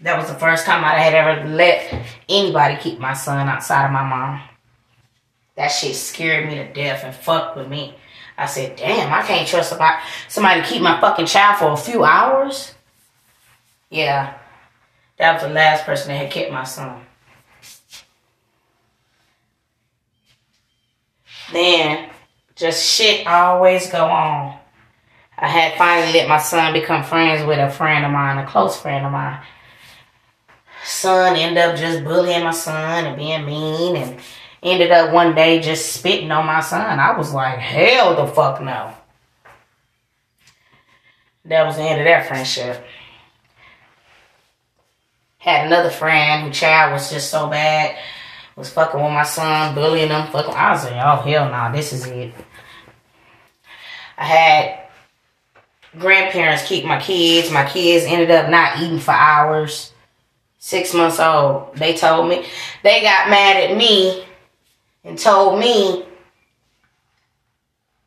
That 0.00 0.18
was 0.18 0.28
the 0.28 0.38
first 0.38 0.64
time 0.64 0.84
I 0.84 0.94
had 0.94 1.14
ever 1.14 1.48
let 1.48 2.04
anybody 2.28 2.76
keep 2.76 2.98
my 2.98 3.12
son 3.12 3.48
outside 3.48 3.86
of 3.86 3.92
my 3.92 4.04
mom. 4.04 4.42
That 5.56 5.68
shit 5.68 5.94
scared 5.94 6.48
me 6.48 6.56
to 6.56 6.72
death 6.72 7.04
and 7.04 7.14
fucked 7.14 7.56
with 7.56 7.68
me. 7.68 7.94
I 8.36 8.46
said, 8.46 8.76
damn, 8.76 9.12
I 9.12 9.22
can't 9.22 9.46
trust 9.46 9.72
about 9.72 10.00
somebody 10.28 10.60
to 10.60 10.66
keep 10.66 10.82
my 10.82 11.00
fucking 11.00 11.26
child 11.26 11.58
for 11.58 11.70
a 11.70 11.76
few 11.76 12.04
hours. 12.04 12.74
Yeah, 13.90 14.36
that 15.18 15.34
was 15.34 15.42
the 15.42 15.50
last 15.50 15.84
person 15.84 16.08
that 16.08 16.16
had 16.16 16.32
kept 16.32 16.50
my 16.50 16.64
son. 16.64 17.06
Then 21.54 22.10
just 22.56 22.84
shit 22.84 23.28
always 23.28 23.88
go 23.88 24.04
on. 24.04 24.58
I 25.38 25.46
had 25.46 25.78
finally 25.78 26.12
let 26.12 26.28
my 26.28 26.38
son 26.38 26.72
become 26.72 27.04
friends 27.04 27.46
with 27.46 27.60
a 27.60 27.70
friend 27.70 28.04
of 28.04 28.10
mine, 28.10 28.38
a 28.38 28.46
close 28.46 28.76
friend 28.76 29.06
of 29.06 29.12
mine. 29.12 29.40
Son 30.82 31.36
ended 31.36 31.58
up 31.58 31.76
just 31.76 32.02
bullying 32.02 32.42
my 32.42 32.50
son 32.50 33.06
and 33.06 33.16
being 33.16 33.46
mean 33.46 33.96
and 33.96 34.20
ended 34.64 34.90
up 34.90 35.12
one 35.12 35.36
day 35.36 35.60
just 35.60 35.92
spitting 35.92 36.32
on 36.32 36.44
my 36.44 36.60
son. 36.60 36.98
I 36.98 37.16
was 37.16 37.32
like, 37.32 37.58
hell 37.58 38.16
the 38.16 38.32
fuck 38.32 38.60
no. 38.60 38.92
That 41.44 41.66
was 41.66 41.76
the 41.76 41.82
end 41.82 42.00
of 42.00 42.06
that 42.06 42.26
friendship. 42.26 42.84
Had 45.38 45.68
another 45.68 45.90
friend 45.90 46.42
who 46.42 46.50
child 46.50 46.92
was 46.92 47.12
just 47.12 47.30
so 47.30 47.48
bad 47.48 47.96
was 48.56 48.70
fucking 48.70 49.00
with 49.00 49.12
my 49.12 49.24
son, 49.24 49.74
bullying 49.74 50.08
him. 50.08 50.26
Fucking, 50.28 50.54
I 50.54 50.72
was 50.72 50.84
like, 50.84 50.92
oh 50.92 51.22
hell 51.22 51.46
no, 51.46 51.50
nah, 51.50 51.72
this 51.72 51.92
is 51.92 52.06
it. 52.06 52.32
I 54.16 54.24
had 54.24 54.80
grandparents 55.98 56.66
keep 56.66 56.84
my 56.84 57.00
kids. 57.00 57.50
My 57.50 57.68
kids 57.68 58.04
ended 58.06 58.30
up 58.30 58.48
not 58.48 58.80
eating 58.80 58.98
for 58.98 59.12
hours. 59.12 59.92
Six 60.58 60.94
months 60.94 61.20
old. 61.20 61.76
They 61.76 61.94
told 61.94 62.28
me 62.28 62.46
they 62.82 63.02
got 63.02 63.28
mad 63.28 63.70
at 63.70 63.76
me 63.76 64.24
and 65.04 65.18
told 65.18 65.60
me 65.60 66.06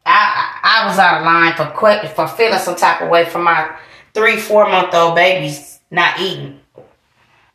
I 0.06 0.60
I 0.64 0.88
was 0.88 0.98
out 0.98 1.20
of 1.20 1.26
line 1.26 1.54
for 1.54 2.08
for 2.16 2.28
feeling 2.28 2.60
some 2.60 2.76
type 2.76 3.02
of 3.02 3.10
way 3.10 3.26
for 3.26 3.40
my 3.40 3.76
three 4.14 4.38
four 4.38 4.68
month 4.70 4.94
old 4.96 5.16
babies 5.16 5.80
not 5.92 6.20
eating. 6.20 6.60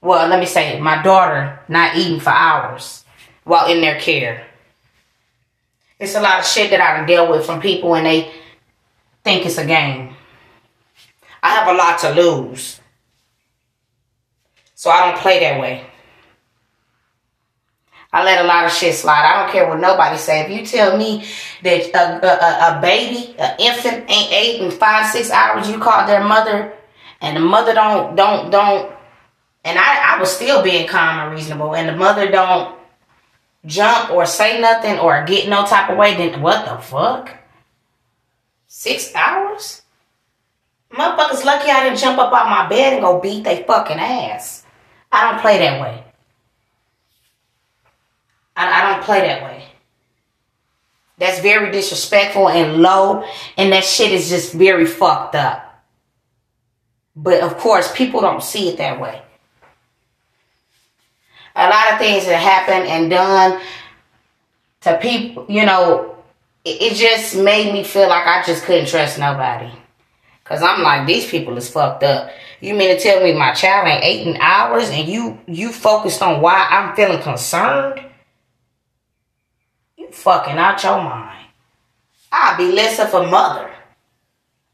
Well, 0.02 0.28
let 0.28 0.40
me 0.40 0.46
say 0.46 0.80
my 0.80 1.00
daughter 1.00 1.60
not 1.68 1.96
eating 1.96 2.18
for 2.18 2.30
hours 2.30 3.04
while 3.44 3.70
in 3.70 3.80
their 3.80 4.00
care. 4.00 4.44
It's 5.98 6.16
a 6.16 6.20
lot 6.20 6.40
of 6.40 6.46
shit 6.46 6.70
that 6.70 6.80
I 6.80 7.06
deal 7.06 7.30
with 7.30 7.46
from 7.46 7.60
people 7.60 7.94
and 7.94 8.04
they 8.04 8.32
think 9.22 9.46
it's 9.46 9.58
a 9.58 9.64
game. 9.64 10.14
I 11.40 11.50
have 11.50 11.68
a 11.68 11.78
lot 11.78 12.00
to 12.00 12.10
lose. 12.10 12.80
So 14.74 14.90
I 14.90 15.10
don't 15.10 15.20
play 15.20 15.38
that 15.38 15.60
way. 15.60 15.86
I 18.12 18.24
let 18.24 18.44
a 18.44 18.48
lot 18.48 18.64
of 18.64 18.72
shit 18.72 18.94
slide. 18.94 19.24
I 19.24 19.42
don't 19.42 19.52
care 19.52 19.68
what 19.68 19.78
nobody 19.78 20.18
say. 20.18 20.40
If 20.42 20.50
you 20.50 20.66
tell 20.66 20.98
me 20.98 21.24
that 21.62 21.94
a, 21.94 22.26
a, 22.26 22.78
a 22.78 22.80
baby, 22.82 23.36
an 23.38 23.56
infant 23.60 24.10
ain't 24.10 24.32
eight 24.32 24.72
five, 24.74 25.06
six 25.06 25.30
hours, 25.30 25.70
you 25.70 25.78
call 25.78 26.06
their 26.06 26.24
mother 26.24 26.74
and 27.20 27.36
the 27.36 27.40
mother 27.40 27.72
don't, 27.72 28.16
don't, 28.16 28.50
don't, 28.50 28.92
and 29.64 29.78
I, 29.78 30.16
I 30.16 30.20
was 30.20 30.34
still 30.34 30.62
being 30.62 30.88
calm 30.88 31.20
and 31.20 31.34
reasonable 31.34 31.74
and 31.74 31.88
the 31.88 31.96
mother 31.96 32.30
don't 32.30 32.78
jump 33.64 34.10
or 34.10 34.26
say 34.26 34.60
nothing 34.60 34.98
or 34.98 35.24
get 35.24 35.48
no 35.48 35.64
type 35.64 35.90
of 35.90 35.96
way, 35.96 36.16
then 36.16 36.40
what 36.40 36.66
the 36.66 36.82
fuck? 36.82 37.36
Six 38.66 39.14
hours? 39.14 39.82
Motherfuckers 40.90 41.44
lucky 41.44 41.70
I 41.70 41.84
didn't 41.84 41.98
jump 41.98 42.18
up 42.18 42.32
out 42.32 42.50
my 42.50 42.68
bed 42.68 42.94
and 42.94 43.02
go 43.02 43.20
beat 43.20 43.44
they 43.44 43.62
fucking 43.62 43.98
ass. 43.98 44.64
I 45.10 45.30
don't 45.30 45.40
play 45.40 45.58
that 45.58 45.80
way. 45.80 46.04
I, 48.56 48.82
I 48.82 48.92
don't 48.92 49.04
play 49.04 49.20
that 49.20 49.42
way. 49.42 49.64
That's 51.18 51.40
very 51.40 51.70
disrespectful 51.70 52.48
and 52.48 52.82
low, 52.82 53.24
and 53.56 53.72
that 53.72 53.84
shit 53.84 54.12
is 54.12 54.28
just 54.28 54.52
very 54.52 54.86
fucked 54.86 55.34
up. 55.34 55.84
But 57.14 57.42
of 57.42 57.58
course, 57.58 57.94
people 57.94 58.20
don't 58.20 58.42
see 58.42 58.68
it 58.68 58.78
that 58.78 59.00
way. 59.00 59.22
A 61.54 61.68
lot 61.68 61.92
of 61.92 61.98
things 61.98 62.24
that 62.26 62.36
happened 62.36 62.88
and 62.88 63.10
done 63.10 63.60
to 64.82 64.98
people, 64.98 65.46
you 65.48 65.66
know, 65.66 66.16
it, 66.64 66.94
just 66.94 67.36
made 67.36 67.72
me 67.72 67.84
feel 67.84 68.08
like 68.08 68.26
I 68.26 68.42
just 68.44 68.64
couldn't 68.64 68.88
trust 68.88 69.18
nobody. 69.18 69.70
Cause 70.44 70.62
I'm 70.62 70.82
like, 70.82 71.06
these 71.06 71.28
people 71.28 71.56
is 71.56 71.70
fucked 71.70 72.02
up. 72.02 72.30
You 72.60 72.74
mean 72.74 72.94
to 72.96 73.02
tell 73.02 73.22
me 73.22 73.32
my 73.32 73.52
child 73.52 73.88
ain't 73.88 74.04
eight 74.04 74.38
hours 74.40 74.90
and 74.90 75.08
you 75.08 75.38
you 75.46 75.72
focused 75.72 76.20
on 76.20 76.40
why 76.40 76.66
I'm 76.68 76.94
feeling 76.94 77.22
concerned? 77.22 78.04
You 79.96 80.08
fucking 80.10 80.58
out 80.58 80.82
your 80.82 81.02
mind. 81.02 81.48
I'll 82.30 82.56
be 82.56 82.72
less 82.72 82.98
of 82.98 83.14
a 83.14 83.26
mother. 83.26 83.70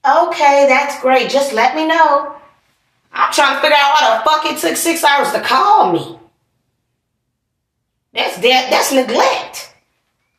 Okay, 0.07 0.67
that's 0.69 1.01
great. 1.03 1.31
Just 1.31 1.53
let 1.53 1.77
me 1.77 1.87
know. 1.87 2.37
I'm 3.12 3.33
trying 3.33 3.57
to 3.57 3.61
figure 3.61 3.77
out 3.79 3.95
why 3.95 4.17
the 4.17 4.31
fuck 4.31 4.47
it 4.47 4.59
took 4.59 4.77
six 4.77 5.05
hours 5.05 5.33
to 5.33 5.41
call 5.41 5.93
me. 5.93 6.17
That's 8.18 8.37
that 8.38 8.66
that's 8.68 8.90
neglect. 8.90 9.72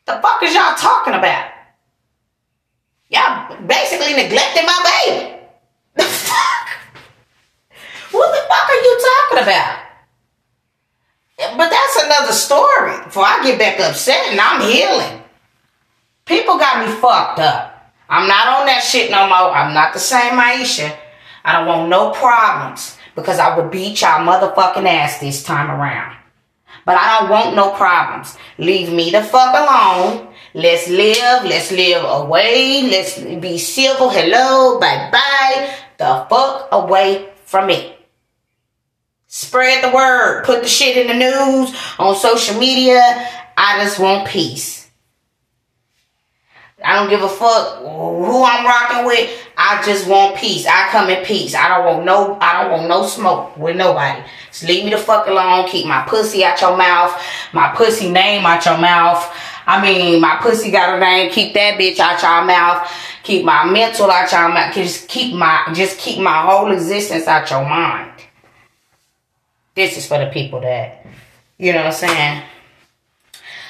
The 0.04 0.20
fuck 0.20 0.42
is 0.42 0.52
y'all 0.52 0.76
talking 0.76 1.14
about? 1.14 1.48
Y'all 3.08 3.56
basically 3.66 4.12
neglecting 4.12 4.66
my 4.66 4.80
baby. 4.84 5.40
The 5.96 6.04
fuck? 6.04 6.68
What 8.10 8.28
the 8.36 8.42
fuck 8.46 8.68
are 8.68 8.84
you 8.84 9.00
talking 9.00 9.42
about? 9.44 9.78
But 11.56 11.70
that's 11.70 12.04
another 12.04 12.32
story. 12.32 13.02
Before 13.04 13.24
I 13.24 13.40
get 13.44 13.58
back 13.58 13.80
upset 13.80 14.28
and 14.28 14.38
I'm 14.38 14.60
healing. 14.60 15.22
People 16.26 16.58
got 16.58 16.86
me 16.86 16.92
fucked 17.00 17.38
up. 17.38 17.94
I'm 18.10 18.28
not 18.28 18.60
on 18.60 18.66
that 18.66 18.82
shit 18.82 19.10
no 19.10 19.26
more. 19.26 19.56
I'm 19.56 19.72
not 19.72 19.94
the 19.94 20.00
same 20.00 20.34
Aisha. 20.34 20.94
I 21.46 21.56
don't 21.56 21.66
want 21.66 21.88
no 21.88 22.10
problems 22.10 22.98
because 23.14 23.38
I 23.38 23.56
would 23.56 23.70
beat 23.70 24.02
y'all 24.02 24.20
motherfucking 24.20 24.86
ass 24.86 25.18
this 25.18 25.42
time 25.42 25.70
around. 25.70 26.19
But 26.90 26.98
I 26.98 27.20
don't 27.20 27.30
want 27.30 27.54
no 27.54 27.70
problems. 27.70 28.36
Leave 28.58 28.92
me 28.92 29.12
the 29.12 29.22
fuck 29.22 29.54
alone. 29.54 30.26
Let's 30.54 30.88
live. 30.88 31.44
Let's 31.44 31.70
live 31.70 32.02
away. 32.02 32.82
Let's 32.82 33.16
be 33.16 33.58
civil. 33.58 34.10
Hello. 34.10 34.80
Bye 34.80 35.08
bye. 35.12 35.72
The 35.98 36.26
fuck 36.28 36.66
away 36.72 37.28
from 37.44 37.68
me. 37.68 37.94
Spread 39.28 39.84
the 39.84 39.94
word. 39.94 40.44
Put 40.44 40.64
the 40.64 40.68
shit 40.68 40.96
in 40.96 41.06
the 41.06 41.14
news, 41.14 41.72
on 41.96 42.16
social 42.16 42.58
media. 42.58 43.00
I 43.56 43.84
just 43.84 44.00
want 44.00 44.26
peace. 44.26 44.79
I 46.82 46.94
don't 46.96 47.10
give 47.10 47.22
a 47.22 47.28
fuck 47.28 47.78
who 47.78 48.44
I'm 48.44 48.64
rocking 48.64 49.06
with. 49.06 49.38
I 49.56 49.82
just 49.84 50.08
want 50.08 50.36
peace. 50.36 50.66
I 50.66 50.88
come 50.90 51.10
in 51.10 51.24
peace. 51.24 51.54
I 51.54 51.68
don't 51.68 51.86
want 51.86 52.04
no 52.06 52.38
I 52.40 52.62
don't 52.62 52.72
want 52.72 52.88
no 52.88 53.06
smoke 53.06 53.56
with 53.56 53.76
nobody. 53.76 54.22
Just 54.48 54.64
leave 54.64 54.84
me 54.84 54.90
the 54.90 54.98
fuck 54.98 55.26
alone. 55.26 55.68
Keep 55.68 55.86
my 55.86 56.02
pussy 56.02 56.44
out 56.44 56.60
your 56.60 56.76
mouth. 56.76 57.20
My 57.52 57.74
pussy 57.74 58.10
name 58.10 58.46
out 58.46 58.64
your 58.64 58.78
mouth. 58.78 59.30
I 59.66 59.82
mean, 59.82 60.20
my 60.20 60.38
pussy 60.40 60.70
got 60.70 60.96
a 60.96 61.00
name. 61.00 61.30
Keep 61.30 61.52
that 61.54 61.78
bitch 61.78 61.98
out 61.98 62.22
your 62.22 62.44
mouth. 62.44 62.90
Keep 63.22 63.44
my 63.44 63.64
mental 63.64 64.10
out 64.10 64.32
your 64.32 64.48
mouth. 64.48 64.74
Just 64.74 65.08
keep 65.08 65.34
my 65.34 65.70
just 65.74 65.98
keep 65.98 66.18
my 66.20 66.42
whole 66.42 66.72
existence 66.72 67.26
out 67.26 67.50
your 67.50 67.68
mind. 67.68 68.12
This 69.74 69.98
is 69.98 70.06
for 70.06 70.18
the 70.18 70.30
people 70.30 70.60
that 70.62 71.04
you 71.58 71.72
know 71.72 71.80
what 71.80 71.86
I'm 71.88 71.92
saying. 71.92 72.42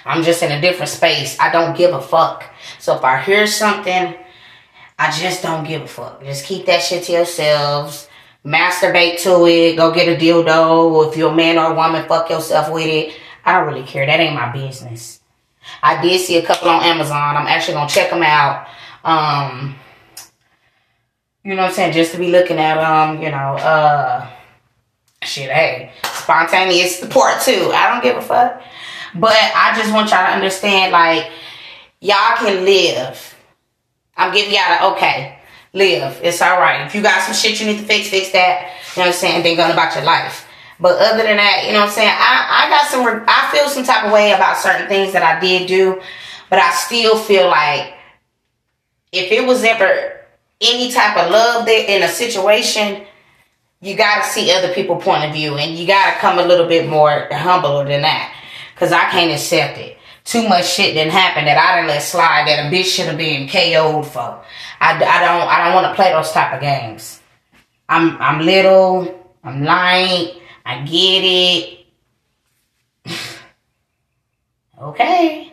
I'm 0.04 0.22
just 0.22 0.42
in 0.42 0.52
a 0.52 0.60
different 0.60 0.90
space. 0.90 1.36
I 1.38 1.52
don't 1.52 1.76
give 1.76 1.92
a 1.92 2.00
fuck. 2.00 2.44
So 2.80 2.96
if 2.96 3.04
I 3.04 3.20
hear 3.20 3.46
something, 3.46 4.14
I 4.98 5.10
just 5.10 5.42
don't 5.42 5.64
give 5.64 5.82
a 5.82 5.86
fuck. 5.86 6.24
Just 6.24 6.44
keep 6.44 6.66
that 6.66 6.82
shit 6.82 7.04
to 7.04 7.12
yourselves. 7.12 8.08
Masturbate 8.44 9.22
to 9.22 9.46
it. 9.46 9.76
Go 9.76 9.92
get 9.92 10.08
a 10.08 10.20
dildo. 10.20 11.08
If 11.08 11.16
you're 11.16 11.32
a 11.32 11.34
man 11.34 11.58
or 11.58 11.72
a 11.72 11.74
woman, 11.74 12.08
fuck 12.08 12.30
yourself 12.30 12.72
with 12.72 12.86
it. 12.86 13.14
I 13.44 13.52
don't 13.52 13.66
really 13.66 13.86
care. 13.86 14.06
That 14.06 14.20
ain't 14.20 14.34
my 14.34 14.50
business. 14.50 15.20
I 15.82 16.00
did 16.00 16.20
see 16.20 16.38
a 16.38 16.42
couple 16.42 16.68
on 16.68 16.82
Amazon. 16.82 17.36
I'm 17.36 17.46
actually 17.46 17.74
gonna 17.74 17.88
check 17.88 18.10
them 18.10 18.22
out. 18.22 18.66
Um, 19.04 19.76
you 21.44 21.54
know 21.54 21.62
what 21.62 21.68
I'm 21.68 21.74
saying? 21.74 21.92
Just 21.92 22.12
to 22.12 22.18
be 22.18 22.30
looking 22.30 22.58
at 22.58 22.74
them, 22.76 23.22
you 23.22 23.30
know, 23.30 23.36
uh, 23.36 24.28
shit, 25.22 25.50
hey, 25.50 25.92
spontaneous 26.04 27.06
part 27.06 27.42
too. 27.42 27.70
I 27.74 27.90
don't 27.90 28.02
give 28.02 28.16
a 28.16 28.22
fuck. 28.22 28.62
But 29.14 29.34
I 29.34 29.74
just 29.76 29.92
want 29.92 30.10
y'all 30.10 30.26
to 30.26 30.32
understand, 30.32 30.92
like, 30.92 31.30
y'all 32.00 32.36
can 32.36 32.64
live. 32.64 33.36
I'm 34.16 34.34
giving 34.34 34.54
y'all 34.54 34.92
the 34.92 34.96
okay. 34.96 35.36
Live. 35.72 36.20
It's 36.22 36.42
all 36.42 36.58
right. 36.58 36.84
If 36.86 36.94
you 36.94 37.02
got 37.02 37.22
some 37.22 37.34
shit 37.34 37.60
you 37.60 37.66
need 37.66 37.78
to 37.78 37.84
fix, 37.84 38.08
fix 38.08 38.32
that. 38.32 38.72
You 38.96 39.02
know 39.02 39.06
what 39.06 39.14
I'm 39.14 39.20
saying? 39.20 39.42
Then 39.44 39.56
go 39.56 39.70
about 39.70 39.94
your 39.94 40.04
life. 40.04 40.46
But 40.80 40.98
other 40.98 41.22
than 41.22 41.36
that, 41.36 41.64
you 41.66 41.72
know 41.72 41.80
what 41.80 41.90
I'm 41.90 41.94
saying? 41.94 42.10
I, 42.10 42.66
I 42.66 42.70
got 42.70 42.86
some, 42.86 43.24
I 43.28 43.50
feel 43.52 43.68
some 43.68 43.84
type 43.84 44.04
of 44.04 44.12
way 44.12 44.32
about 44.32 44.56
certain 44.56 44.88
things 44.88 45.12
that 45.12 45.22
I 45.22 45.38
did 45.38 45.68
do. 45.68 46.00
But 46.48 46.58
I 46.58 46.72
still 46.72 47.16
feel 47.16 47.46
like 47.46 47.94
if 49.12 49.30
it 49.30 49.46
was 49.46 49.62
ever 49.62 50.20
any 50.60 50.90
type 50.90 51.16
of 51.16 51.30
love 51.30 51.66
there 51.66 51.86
in 51.86 52.02
a 52.02 52.08
situation, 52.08 53.06
you 53.80 53.96
got 53.96 54.24
to 54.24 54.28
see 54.28 54.52
other 54.52 54.74
people's 54.74 55.04
point 55.04 55.24
of 55.24 55.32
view 55.32 55.56
and 55.56 55.78
you 55.78 55.86
got 55.86 56.14
to 56.14 56.18
come 56.18 56.38
a 56.38 56.44
little 56.44 56.66
bit 56.66 56.88
more 56.88 57.28
humbler 57.30 57.84
than 57.84 58.02
that. 58.02 58.34
Because 58.74 58.90
I 58.90 59.04
can't 59.10 59.30
accept 59.30 59.78
it 59.78 59.98
too 60.30 60.48
much 60.48 60.74
shit 60.74 60.94
didn't 60.94 61.12
happen 61.12 61.44
that 61.44 61.58
I 61.58 61.76
didn't 61.76 61.88
let 61.88 62.02
slide 62.02 62.46
that 62.46 62.66
a 62.66 62.70
bitch 62.70 62.84
should 62.84 63.06
have 63.06 63.18
been 63.18 63.48
KO'd 63.48 64.06
for. 64.06 64.44
I, 64.80 64.94
I 64.94 65.20
don't 65.26 65.48
I 65.48 65.64
don't 65.64 65.74
want 65.74 65.88
to 65.88 65.94
play 66.00 66.12
those 66.12 66.30
type 66.30 66.54
of 66.54 66.60
games. 66.60 67.20
I'm 67.88 68.16
I'm 68.22 68.40
little. 68.40 69.34
I'm 69.42 69.64
light. 69.64 70.34
I 70.64 70.84
get 70.84 71.24
it. 71.24 71.86
okay. 74.80 75.52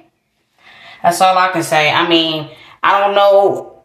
That's 1.02 1.22
all 1.22 1.36
I 1.36 1.52
can 1.52 1.64
say. 1.64 1.92
I 1.92 2.08
mean, 2.08 2.52
I 2.84 3.00
don't 3.00 3.16
know 3.16 3.84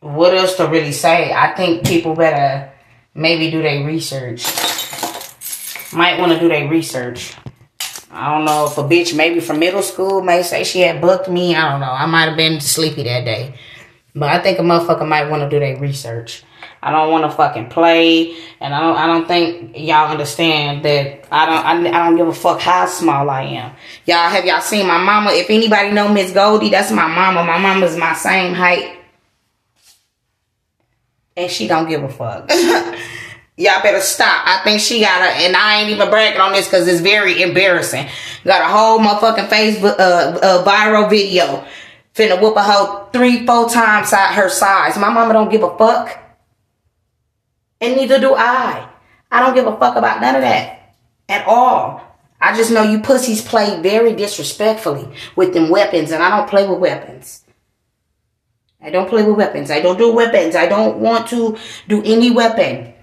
what 0.00 0.34
else 0.34 0.56
to 0.56 0.66
really 0.66 0.92
say. 0.92 1.32
I 1.32 1.54
think 1.54 1.86
people 1.86 2.14
better 2.14 2.70
maybe 3.14 3.50
do 3.50 3.62
their 3.62 3.86
research. 3.86 4.44
Might 5.94 6.18
want 6.20 6.32
to 6.32 6.38
do 6.38 6.48
their 6.48 6.68
research. 6.68 7.34
I 8.16 8.34
don't 8.34 8.46
know 8.46 8.66
if 8.66 8.78
a 8.78 8.82
bitch 8.82 9.14
maybe 9.14 9.40
from 9.40 9.58
middle 9.58 9.82
school 9.82 10.22
may 10.22 10.42
say 10.42 10.64
she 10.64 10.80
had 10.80 11.00
booked 11.02 11.28
me. 11.28 11.54
I 11.54 11.70
don't 11.70 11.80
know. 11.80 11.92
I 11.92 12.06
might 12.06 12.28
have 12.28 12.36
been 12.36 12.60
sleepy 12.60 13.02
that 13.02 13.24
day. 13.24 13.54
But 14.14 14.30
I 14.30 14.38
think 14.38 14.58
a 14.58 14.62
motherfucker 14.62 15.06
might 15.06 15.28
want 15.28 15.42
to 15.42 15.50
do 15.50 15.60
their 15.60 15.76
research. 15.76 16.42
I 16.82 16.90
don't 16.90 17.10
want 17.10 17.30
to 17.30 17.36
fucking 17.36 17.68
play, 17.68 18.36
and 18.60 18.74
I 18.74 18.80
don't. 18.80 18.96
I 18.96 19.06
don't 19.06 19.28
think 19.28 19.76
y'all 19.76 20.10
understand 20.10 20.84
that 20.84 21.26
I 21.30 21.46
don't. 21.46 21.92
I, 21.92 22.00
I 22.00 22.06
don't 22.06 22.16
give 22.16 22.28
a 22.28 22.32
fuck 22.32 22.60
how 22.60 22.86
small 22.86 23.28
I 23.28 23.42
am. 23.42 23.72
Y'all 24.06 24.28
have 24.30 24.44
y'all 24.44 24.60
seen 24.60 24.86
my 24.86 24.96
mama? 24.96 25.32
If 25.32 25.50
anybody 25.50 25.92
know 25.92 26.08
Miss 26.08 26.32
Goldie, 26.32 26.70
that's 26.70 26.90
my 26.90 27.08
mama. 27.08 27.44
My 27.44 27.58
mama's 27.58 27.96
my 27.96 28.14
same 28.14 28.54
height, 28.54 28.98
and 31.36 31.50
she 31.50 31.66
don't 31.66 31.88
give 31.88 32.02
a 32.02 32.08
fuck. 32.08 32.50
y'all 33.56 33.82
better 33.82 34.00
stop. 34.00 34.46
I 34.46 34.62
think 34.64 34.80
she 34.80 35.00
got 35.00 35.22
a, 35.22 35.32
and 35.44 35.56
I 35.56 35.80
ain't 35.80 35.90
even 35.90 36.10
bragging 36.10 36.40
on 36.40 36.52
this 36.52 36.66
because 36.66 36.86
it's 36.86 37.00
very 37.00 37.42
embarrassing. 37.42 38.06
Got 38.44 38.62
a 38.62 38.66
whole 38.66 38.98
motherfucking 38.98 39.48
Facebook 39.48 39.98
uh, 39.98 40.38
uh 40.42 40.64
viral 40.64 41.08
video. 41.08 41.66
Finna 42.14 42.40
whoop 42.40 42.56
a 42.56 42.62
hoe 42.62 43.08
three, 43.12 43.44
four 43.44 43.68
times 43.68 44.12
at 44.12 44.34
her 44.34 44.48
size. 44.48 44.96
My 44.96 45.10
mama 45.10 45.34
don't 45.34 45.50
give 45.50 45.62
a 45.62 45.76
fuck. 45.76 46.18
And 47.80 47.96
neither 47.96 48.18
do 48.18 48.34
I. 48.34 48.88
I 49.30 49.40
don't 49.40 49.54
give 49.54 49.66
a 49.66 49.76
fuck 49.76 49.96
about 49.96 50.20
none 50.20 50.34
of 50.34 50.40
that 50.40 50.94
at 51.28 51.46
all. 51.46 52.00
I 52.40 52.56
just 52.56 52.70
know 52.70 52.82
you 52.82 53.00
pussies 53.00 53.42
play 53.42 53.80
very 53.80 54.14
disrespectfully 54.14 55.08
with 55.34 55.52
them 55.52 55.68
weapons, 55.68 56.10
and 56.10 56.22
I 56.22 56.30
don't 56.30 56.48
play 56.48 56.66
with 56.66 56.78
weapons. 56.78 57.44
I 58.80 58.90
don't 58.90 59.08
play 59.08 59.24
with 59.24 59.36
weapons. 59.36 59.70
I 59.70 59.80
don't 59.80 59.98
do 59.98 60.12
weapons. 60.12 60.54
I 60.54 60.66
don't 60.66 60.98
want 60.98 61.28
to 61.28 61.58
do 61.88 62.02
any 62.04 62.30
weapon. 62.30 62.94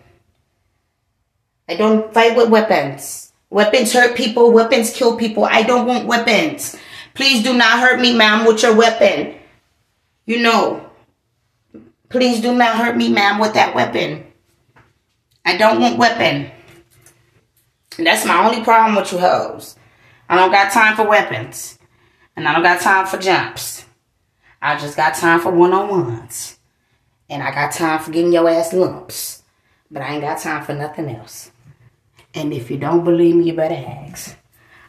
I 1.68 1.76
don't 1.76 2.14
fight 2.14 2.36
with 2.36 2.50
weapons. 2.50 3.32
Weapons 3.50 3.94
hurt 3.94 4.18
people. 4.18 4.52
Weapons 4.52 4.94
kill 4.94 5.16
people. 5.18 5.46
I 5.46 5.64
don't 5.64 5.88
want 5.88 6.08
weapons. 6.08 6.76
Please 7.14 7.44
do 7.44 7.54
not 7.56 7.80
hurt 7.80 8.00
me, 8.00 8.16
ma'am, 8.16 8.46
with 8.46 8.64
your 8.64 8.76
weapon. 8.76 9.36
You 10.26 10.42
know. 10.42 10.90
Please 12.10 12.42
do 12.42 12.54
not 12.54 12.76
hurt 12.76 12.98
me, 12.98 13.10
ma'am, 13.10 13.40
with 13.40 13.54
that 13.54 13.76
weapon. 13.76 14.26
I 15.46 15.58
don't 15.58 15.80
want 15.80 15.98
weapon. 15.98 16.52
That's 17.98 18.26
my 18.26 18.46
only 18.46 18.64
problem 18.64 18.96
with 18.96 19.12
you 19.12 19.20
hoes. 19.20 19.76
I 20.28 20.36
don't 20.36 20.52
got 20.52 20.72
time 20.72 20.96
for 20.96 21.08
weapons. 21.08 21.78
And 22.36 22.48
I 22.48 22.54
don't 22.54 22.64
got 22.64 22.82
time 22.82 23.06
for 23.06 23.18
jumps. 23.18 23.86
I 24.62 24.78
just 24.78 24.98
got 24.98 25.16
time 25.16 25.40
for 25.40 25.52
one-on-ones. 25.52 26.58
And 27.30 27.44
I 27.44 27.54
got 27.54 27.72
time 27.72 28.00
for 28.00 28.12
getting 28.12 28.34
your 28.34 28.50
ass 28.50 28.74
lumps. 28.74 29.44
But 29.92 30.02
I 30.02 30.14
ain't 30.14 30.24
got 30.24 30.40
time 30.40 30.64
for 30.64 30.74
nothing 30.74 31.10
else. 31.10 31.52
And 32.36 32.54
if 32.54 32.72
you 32.72 32.78
don't 32.78 33.04
believe 33.04 33.36
me, 33.36 33.46
you 33.46 33.54
better 33.54 33.76
ask. 33.76 34.36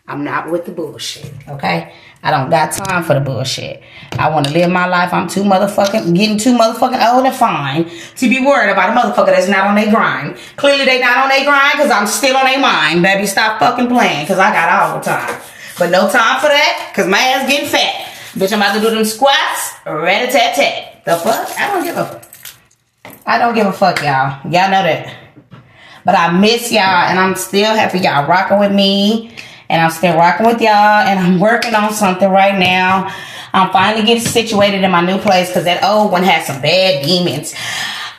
I'm 0.07 0.23
not 0.23 0.51
with 0.51 0.67
the 0.67 0.73
bullshit, 0.73 1.33
okay? 1.49 1.95
I 2.23 2.31
don't 2.31 2.51
got 2.51 2.73
time 2.73 3.03
for 3.05 3.15
the 3.15 3.21
bullshit. 3.21 3.83
I 4.13 4.29
want 4.29 4.47
to 4.47 4.53
live 4.53 4.71
my 4.71 4.87
life. 4.87 5.15
I'm 5.15 5.29
too 5.29 5.45
motherfucking, 5.45 6.15
getting 6.15 6.37
too 6.37 6.57
motherfucking 6.57 7.15
old 7.15 7.25
and 7.25 7.35
fine 7.35 7.91
to 8.17 8.29
be 8.29 8.45
worried 8.45 8.71
about 8.71 8.91
a 8.91 9.01
motherfucker 9.01 9.29
that's 9.29 9.49
not 9.49 9.67
on 9.67 9.77
their 9.77 9.91
grind. 9.91 10.37
Clearly 10.57 10.85
they 10.85 11.01
not 11.01 11.25
on 11.25 11.29
their 11.31 11.45
grind 11.45 11.73
because 11.73 11.91
I'm 11.91 12.07
still 12.07 12.37
on 12.37 12.45
their 12.45 12.61
mind. 12.61 13.03
Baby, 13.03 13.27
stop 13.27 13.59
fucking 13.59 13.89
playing 13.89 14.25
because 14.25 14.39
I 14.39 14.53
got 14.53 14.83
all 14.83 14.99
the 14.99 15.05
time. 15.05 15.41
But 15.79 15.91
no 15.91 16.03
time 16.11 16.39
for 16.39 16.49
that 16.49 16.91
because 16.93 17.09
my 17.09 17.19
ass 17.19 17.49
getting 17.49 17.69
fat. 17.69 18.13
Bitch, 18.35 18.53
I'm 18.53 18.61
about 18.61 18.75
to 18.75 18.81
do 18.81 18.91
them 18.91 19.07
squats. 19.07 19.73
Rat-a-tat-tat. 19.87 21.05
The 21.07 21.17
fuck? 21.17 21.49
I 21.59 21.73
don't 21.73 21.85
give 21.85 21.97
a 21.97 22.21
I 23.27 23.39
don't 23.39 23.55
give 23.55 23.67
a 23.67 23.73
fuck, 23.73 24.03
y'all. 24.03 24.41
Y'all 24.45 24.71
know 24.71 24.83
that. 24.83 25.24
But 26.05 26.17
I 26.17 26.39
miss 26.39 26.71
y'all 26.71 26.81
and 26.81 27.19
I'm 27.19 27.35
still 27.35 27.75
happy 27.75 27.99
y'all 28.01 28.29
rocking 28.29 28.59
with 28.59 28.73
me 28.73 29.35
and 29.69 29.81
I'm 29.81 29.91
still 29.91 30.17
rocking 30.17 30.47
with 30.47 30.61
y'all 30.61 30.71
and 31.07 31.19
I'm 31.19 31.41
working 31.41 31.75
on 31.75 31.93
something 31.93 32.29
right 32.29 32.59
now. 32.59 33.15
I'm 33.53 33.71
finally 33.71 34.05
getting 34.05 34.23
situated 34.25 34.83
in 34.83 34.91
my 34.91 35.01
new 35.01 35.19
place 35.19 35.49
because 35.49 35.65
that 35.65 35.83
old 35.85 36.13
one 36.13 36.23
had 36.23 36.45
some 36.45 36.61
bad 36.61 37.05
demons. 37.05 37.55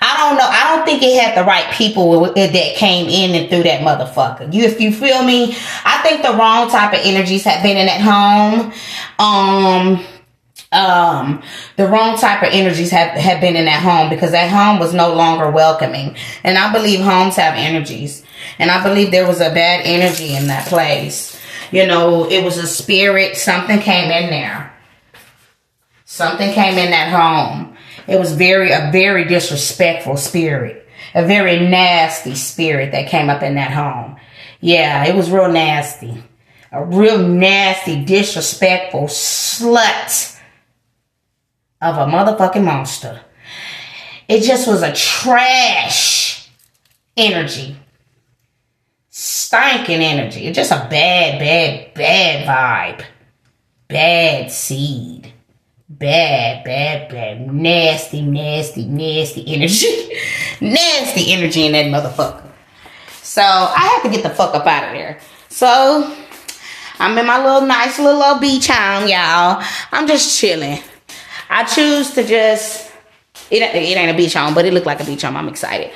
I 0.02 0.18
don't 0.18 0.38
know. 0.38 0.48
I 0.48 0.76
don't 0.76 0.86
think 0.86 1.02
it 1.04 1.22
had 1.22 1.38
the 1.38 1.44
right 1.44 1.72
people 1.74 2.34
that 2.34 2.76
came 2.76 3.10
in 3.10 3.36
and 3.36 3.50
through 3.50 3.64
that 3.64 3.82
motherfucker. 3.82 4.54
You, 4.54 4.64
if 4.64 4.80
you 4.80 4.92
feel 4.92 5.24
me, 5.24 5.56
I 5.84 6.00
think 6.04 6.22
the 6.22 6.34
wrong 6.34 6.70
type 6.70 6.94
of 6.94 7.00
energies 7.04 7.44
have 7.44 7.64
been 7.64 7.78
in 7.78 7.88
that 7.88 8.02
home. 8.02 8.72
Um, 9.20 10.06
um, 10.72 11.42
the 11.78 11.88
wrong 11.88 12.18
type 12.18 12.44
of 12.44 12.50
energies 12.52 12.92
have, 12.92 13.12
have 13.12 13.42
been 13.42 13.56
in 13.56 13.66
that 13.66 13.82
home 13.82 14.10
because 14.10 14.32
that 14.32 14.52
home 14.52 14.80
was 14.80 14.94
no 14.94 15.14
longer 15.14 15.50
welcoming. 15.50 16.16
And 16.44 16.58
I 16.58 16.72
believe 16.72 17.00
homes 17.00 17.36
have 17.36 17.56
energies. 17.56 18.24
And 18.60 18.70
I 18.70 18.84
believe 18.84 19.12
there 19.12 19.28
was 19.28 19.42
a 19.42 19.54
bad 19.54 19.82
energy 19.86 20.36
in 20.36 20.48
that 20.48 20.68
place. 20.68 21.40
You 21.72 21.88
know, 21.88 22.30
it 22.30 22.44
was 22.44 22.58
a 22.58 22.68
spirit. 22.68 23.38
Something 23.38 23.80
came 23.80 24.12
in 24.12 24.30
there. 24.30 24.74
Something 26.06 26.54
came 26.54 26.78
in 26.78 26.92
that 26.92 27.12
home. 27.12 27.76
It 28.08 28.20
was 28.20 28.34
very, 28.34 28.72
a 28.72 28.90
very 28.92 29.26
disrespectful 29.26 30.18
spirit. 30.18 30.88
A 31.14 31.26
very 31.26 31.60
nasty 31.60 32.36
spirit 32.36 32.92
that 32.92 33.10
came 33.10 33.30
up 33.30 33.42
in 33.42 33.56
that 33.56 33.72
home. 33.72 34.18
Yeah, 34.60 35.06
it 35.06 35.16
was 35.16 35.32
real 35.32 35.52
nasty. 35.52 36.24
A 36.72 36.84
real 36.84 37.20
nasty, 37.20 38.04
disrespectful 38.04 39.04
slut 39.04 40.35
of 41.86 41.98
a 41.98 42.12
motherfucking 42.12 42.64
monster. 42.64 43.22
It 44.28 44.42
just 44.42 44.68
was 44.68 44.82
a 44.82 44.94
trash 44.94 46.50
energy 47.16 47.78
stinking 49.56 50.02
energy. 50.02 50.48
It's 50.48 50.58
just 50.58 50.72
a 50.72 50.88
bad, 50.90 51.40
bad, 51.40 51.94
bad 51.94 52.46
vibe. 53.00 53.06
Bad 53.88 54.52
seed. 54.52 55.32
Bad, 55.88 56.66
bad, 56.66 57.10
bad. 57.10 57.54
Nasty, 57.54 58.22
nasty, 58.22 58.86
nasty 58.86 59.44
energy. 59.48 60.20
nasty 60.62 61.32
energy 61.32 61.66
in 61.66 61.72
that 61.72 61.86
motherfucker. 61.86 62.44
So 63.22 63.42
I 63.42 63.92
have 63.94 64.04
to 64.04 64.10
get 64.10 64.24
the 64.24 64.36
fuck 64.36 64.54
up 64.54 64.66
out 64.66 64.90
of 64.90 64.94
there. 64.94 65.20
So 65.48 66.14
I'm 67.00 67.18
in 67.18 67.26
my 67.26 67.44
little 67.44 67.68
nice 67.68 67.98
little, 67.98 68.20
little 68.20 68.40
beach 68.40 68.68
home, 68.68 69.08
y'all. 69.08 69.64
I'm 69.92 70.08
just 70.08 70.38
chilling. 70.40 70.80
I 71.50 71.64
choose 71.64 72.12
to 72.16 72.24
just 72.24 72.92
it, 73.52 73.62
it 73.62 73.98
ain't 73.98 74.12
a 74.12 74.18
beach 74.18 74.34
home, 74.34 74.54
but 74.54 74.66
it 74.66 74.74
looked 74.74 74.86
like 74.86 75.02
a 75.02 75.06
beach 75.06 75.22
home. 75.22 75.38
I'm 75.38 75.48
excited. 75.48 75.92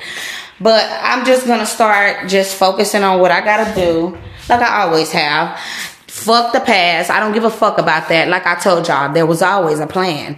But 0.60 0.86
I'm 1.02 1.24
just 1.24 1.46
gonna 1.46 1.66
start 1.66 2.28
just 2.28 2.56
focusing 2.56 3.02
on 3.02 3.20
what 3.20 3.30
I 3.30 3.40
gotta 3.40 3.74
do, 3.74 4.18
like 4.48 4.60
I 4.60 4.82
always 4.82 5.10
have. 5.12 5.58
Fuck 6.06 6.52
the 6.52 6.60
past. 6.60 7.08
I 7.08 7.18
don't 7.18 7.32
give 7.32 7.44
a 7.44 7.50
fuck 7.50 7.78
about 7.78 8.08
that. 8.10 8.28
Like 8.28 8.44
I 8.44 8.56
told 8.56 8.86
y'all, 8.88 9.12
there 9.12 9.24
was 9.24 9.40
always 9.40 9.80
a 9.80 9.86
plan. 9.86 10.36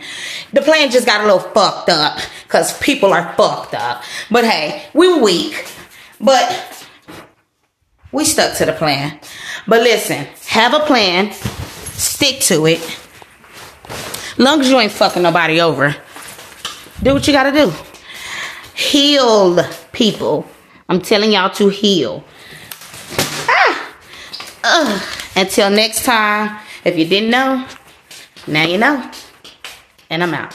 The 0.52 0.62
plan 0.62 0.90
just 0.90 1.06
got 1.06 1.22
a 1.22 1.24
little 1.24 1.40
fucked 1.40 1.88
up 1.88 2.20
because 2.44 2.78
people 2.78 3.12
are 3.12 3.34
fucked 3.34 3.74
up. 3.74 4.04
But 4.30 4.44
hey, 4.44 4.86
we 4.94 5.18
weak. 5.20 5.66
But 6.20 6.86
we 8.12 8.24
stuck 8.24 8.56
to 8.58 8.66
the 8.66 8.74
plan. 8.74 9.18
But 9.66 9.82
listen, 9.82 10.26
have 10.48 10.74
a 10.74 10.80
plan, 10.86 11.32
stick 11.32 12.40
to 12.42 12.66
it. 12.66 12.80
Long 14.38 14.60
as 14.60 14.70
you 14.70 14.78
ain't 14.78 14.92
fucking 14.92 15.22
nobody 15.22 15.60
over, 15.60 15.94
do 17.02 17.14
what 17.14 17.26
you 17.26 17.32
gotta 17.32 17.52
do. 17.52 17.72
Heal 18.74 19.62
people. 19.92 20.46
I'm 20.88 21.00
telling 21.00 21.32
y'all 21.32 21.50
to 21.50 21.68
heal. 21.68 22.24
Ah. 23.48 23.94
Uh. 24.64 25.00
Until 25.34 25.70
next 25.70 26.04
time, 26.04 26.58
if 26.84 26.98
you 26.98 27.06
didn't 27.06 27.30
know, 27.30 27.66
now 28.46 28.64
you 28.64 28.78
know. 28.78 29.10
And 30.10 30.22
I'm 30.22 30.34
out. 30.34 30.54